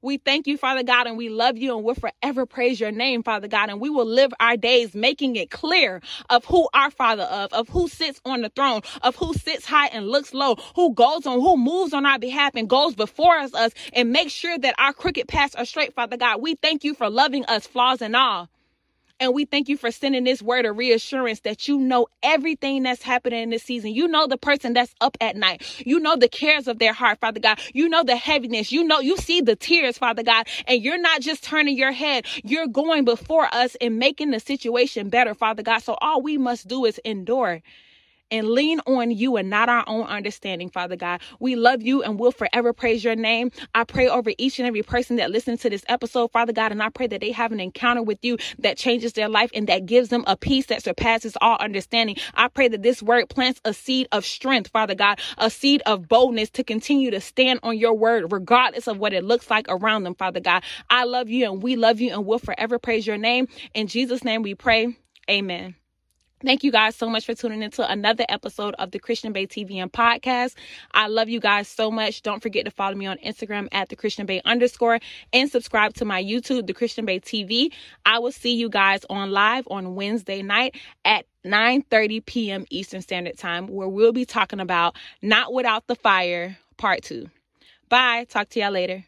We 0.01 0.17
thank 0.17 0.45
you, 0.45 0.57
Father 0.57 0.83
God, 0.83 1.07
and 1.07 1.17
we 1.17 1.27
love 1.27 1.57
you 1.57 1.75
and 1.75 1.83
we'll 1.83 1.95
forever 1.95 2.45
praise 2.45 2.79
your 2.79 2.91
name, 2.91 3.23
Father 3.23 3.47
God. 3.47 3.69
And 3.69 3.81
we 3.81 3.89
will 3.89 4.05
live 4.05 4.31
our 4.39 4.55
days 4.55 4.93
making 4.93 5.35
it 5.35 5.49
clear 5.49 6.01
of 6.29 6.45
who 6.45 6.69
our 6.73 6.91
Father 6.91 7.23
of, 7.23 7.51
of 7.51 7.67
who 7.69 7.87
sits 7.87 8.21
on 8.23 8.41
the 8.41 8.49
throne, 8.49 8.81
of 9.01 9.15
who 9.15 9.33
sits 9.33 9.65
high 9.65 9.87
and 9.87 10.07
looks 10.07 10.33
low, 10.33 10.55
who 10.75 10.93
goes 10.93 11.25
on, 11.25 11.39
who 11.39 11.57
moves 11.57 11.93
on 11.93 12.05
our 12.05 12.19
behalf 12.19 12.53
and 12.55 12.69
goes 12.69 12.95
before 12.95 13.37
us, 13.37 13.53
us 13.55 13.73
and 13.91 14.11
make 14.11 14.29
sure 14.29 14.57
that 14.57 14.75
our 14.77 14.93
crooked 14.93 15.27
paths 15.27 15.55
are 15.55 15.65
straight, 15.65 15.95
Father 15.95 16.17
God. 16.17 16.41
We 16.41 16.55
thank 16.55 16.83
you 16.83 16.93
for 16.93 17.09
loving 17.09 17.45
us, 17.45 17.65
flaws 17.65 18.01
and 18.01 18.15
all. 18.15 18.49
And 19.19 19.33
we 19.33 19.45
thank 19.45 19.67
you 19.67 19.77
for 19.77 19.91
sending 19.91 20.25
this 20.25 20.43
word 20.43 20.65
of 20.65 20.77
reassurance 20.77 21.39
that 21.41 21.67
you 21.67 21.79
know 21.79 22.07
everything 22.21 22.83
that's 22.83 23.01
happening 23.01 23.41
in 23.41 23.49
this 23.49 23.63
season. 23.63 23.91
You 23.93 24.07
know 24.07 24.27
the 24.27 24.37
person 24.37 24.73
that's 24.73 24.93
up 25.01 25.17
at 25.19 25.35
night. 25.35 25.63
You 25.85 25.99
know 25.99 26.15
the 26.15 26.29
cares 26.29 26.67
of 26.67 26.77
their 26.77 26.93
heart, 26.93 27.19
Father 27.19 27.39
God. 27.39 27.59
You 27.73 27.89
know 27.89 28.03
the 28.03 28.15
heaviness. 28.15 28.71
You 28.71 28.83
know, 28.83 28.99
you 28.99 29.17
see 29.17 29.41
the 29.41 29.55
tears, 29.55 29.97
Father 29.97 30.21
God. 30.21 30.47
And 30.67 30.83
you're 30.83 31.01
not 31.01 31.21
just 31.21 31.43
turning 31.43 31.77
your 31.77 31.91
head, 31.91 32.25
you're 32.43 32.67
going 32.67 33.05
before 33.05 33.47
us 33.53 33.75
and 33.81 33.97
making 33.97 34.31
the 34.31 34.39
situation 34.39 35.09
better, 35.09 35.33
Father 35.33 35.63
God. 35.63 35.79
So 35.79 35.97
all 36.01 36.21
we 36.21 36.37
must 36.37 36.67
do 36.67 36.85
is 36.85 36.99
endure 36.99 37.61
and 38.31 38.49
lean 38.49 38.79
on 38.87 39.11
you 39.11 39.37
and 39.37 39.49
not 39.49 39.69
our 39.69 39.83
own 39.87 40.05
understanding, 40.05 40.69
Father 40.69 40.95
God. 40.95 41.21
We 41.39 41.55
love 41.55 41.81
you 41.81 42.03
and 42.03 42.19
will 42.19 42.31
forever 42.31 42.73
praise 42.73 43.03
your 43.03 43.15
name. 43.15 43.51
I 43.73 43.83
pray 43.83 44.07
over 44.07 44.31
each 44.37 44.59
and 44.59 44.67
every 44.67 44.83
person 44.83 45.17
that 45.17 45.31
listens 45.31 45.61
to 45.61 45.69
this 45.69 45.83
episode, 45.87 46.31
Father 46.31 46.53
God, 46.53 46.71
and 46.71 46.81
I 46.81 46.89
pray 46.89 47.07
that 47.07 47.21
they 47.21 47.31
have 47.31 47.51
an 47.51 47.59
encounter 47.59 48.03
with 48.03 48.19
you 48.23 48.37
that 48.59 48.77
changes 48.77 49.13
their 49.13 49.29
life 49.29 49.51
and 49.53 49.67
that 49.67 49.85
gives 49.85 50.09
them 50.09 50.23
a 50.27 50.35
peace 50.35 50.67
that 50.67 50.83
surpasses 50.83 51.37
all 51.41 51.57
understanding. 51.59 52.17
I 52.33 52.47
pray 52.47 52.67
that 52.67 52.83
this 52.83 53.01
word 53.01 53.29
plants 53.29 53.61
a 53.65 53.73
seed 53.73 54.07
of 54.11 54.25
strength, 54.25 54.69
Father 54.71 54.95
God, 54.95 55.19
a 55.37 55.49
seed 55.49 55.81
of 55.85 56.07
boldness 56.07 56.49
to 56.51 56.63
continue 56.63 57.11
to 57.11 57.21
stand 57.21 57.59
on 57.63 57.77
your 57.77 57.93
word, 57.93 58.31
regardless 58.31 58.87
of 58.87 58.97
what 58.97 59.13
it 59.13 59.23
looks 59.23 59.49
like 59.49 59.65
around 59.69 60.03
them, 60.03 60.15
Father 60.15 60.39
God. 60.39 60.63
I 60.89 61.05
love 61.05 61.29
you 61.29 61.45
and 61.51 61.63
we 61.63 61.75
love 61.75 61.99
you 61.99 62.11
and 62.11 62.25
will 62.25 62.39
forever 62.39 62.79
praise 62.79 63.07
your 63.07 63.17
name. 63.17 63.47
In 63.73 63.87
Jesus' 63.87 64.23
name 64.23 64.41
we 64.41 64.55
pray. 64.55 64.97
Amen. 65.29 65.75
Thank 66.45 66.63
you 66.63 66.71
guys 66.71 66.95
so 66.95 67.09
much 67.09 67.25
for 67.25 67.33
tuning 67.33 67.63
into 67.63 67.89
another 67.89 68.23
episode 68.29 68.75
of 68.77 68.91
the 68.91 68.99
Christian 68.99 69.33
Bae 69.33 69.47
TV 69.47 69.77
and 69.77 69.91
podcast. 69.91 70.53
I 70.91 71.07
love 71.07 71.29
you 71.29 71.39
guys 71.39 71.67
so 71.67 71.89
much. 71.89 72.21
Don't 72.21 72.43
forget 72.43 72.63
to 72.65 72.71
follow 72.71 72.93
me 72.93 73.07
on 73.07 73.17
Instagram 73.25 73.67
at 73.71 73.89
the 73.89 73.95
Christian 73.95 74.27
Bae 74.27 74.41
underscore 74.45 74.99
and 75.33 75.49
subscribe 75.49 75.95
to 75.95 76.05
my 76.05 76.23
YouTube, 76.23 76.67
the 76.67 76.75
Christian 76.75 77.05
Bae 77.07 77.17
TV. 77.17 77.73
I 78.05 78.19
will 78.19 78.31
see 78.31 78.53
you 78.53 78.69
guys 78.69 79.03
on 79.09 79.31
live 79.31 79.67
on 79.71 79.95
Wednesday 79.95 80.43
night 80.43 80.75
at 81.05 81.25
9 81.43 81.81
30 81.89 82.21
p.m. 82.21 82.65
Eastern 82.69 83.01
Standard 83.01 83.37
Time, 83.39 83.65
where 83.65 83.87
we'll 83.87 84.13
be 84.13 84.25
talking 84.25 84.59
about 84.59 84.95
Not 85.23 85.53
Without 85.53 85.87
the 85.87 85.95
Fire, 85.95 86.55
Part 86.77 87.01
2. 87.01 87.27
Bye. 87.89 88.27
Talk 88.29 88.49
to 88.49 88.59
y'all 88.59 88.71
later. 88.71 89.03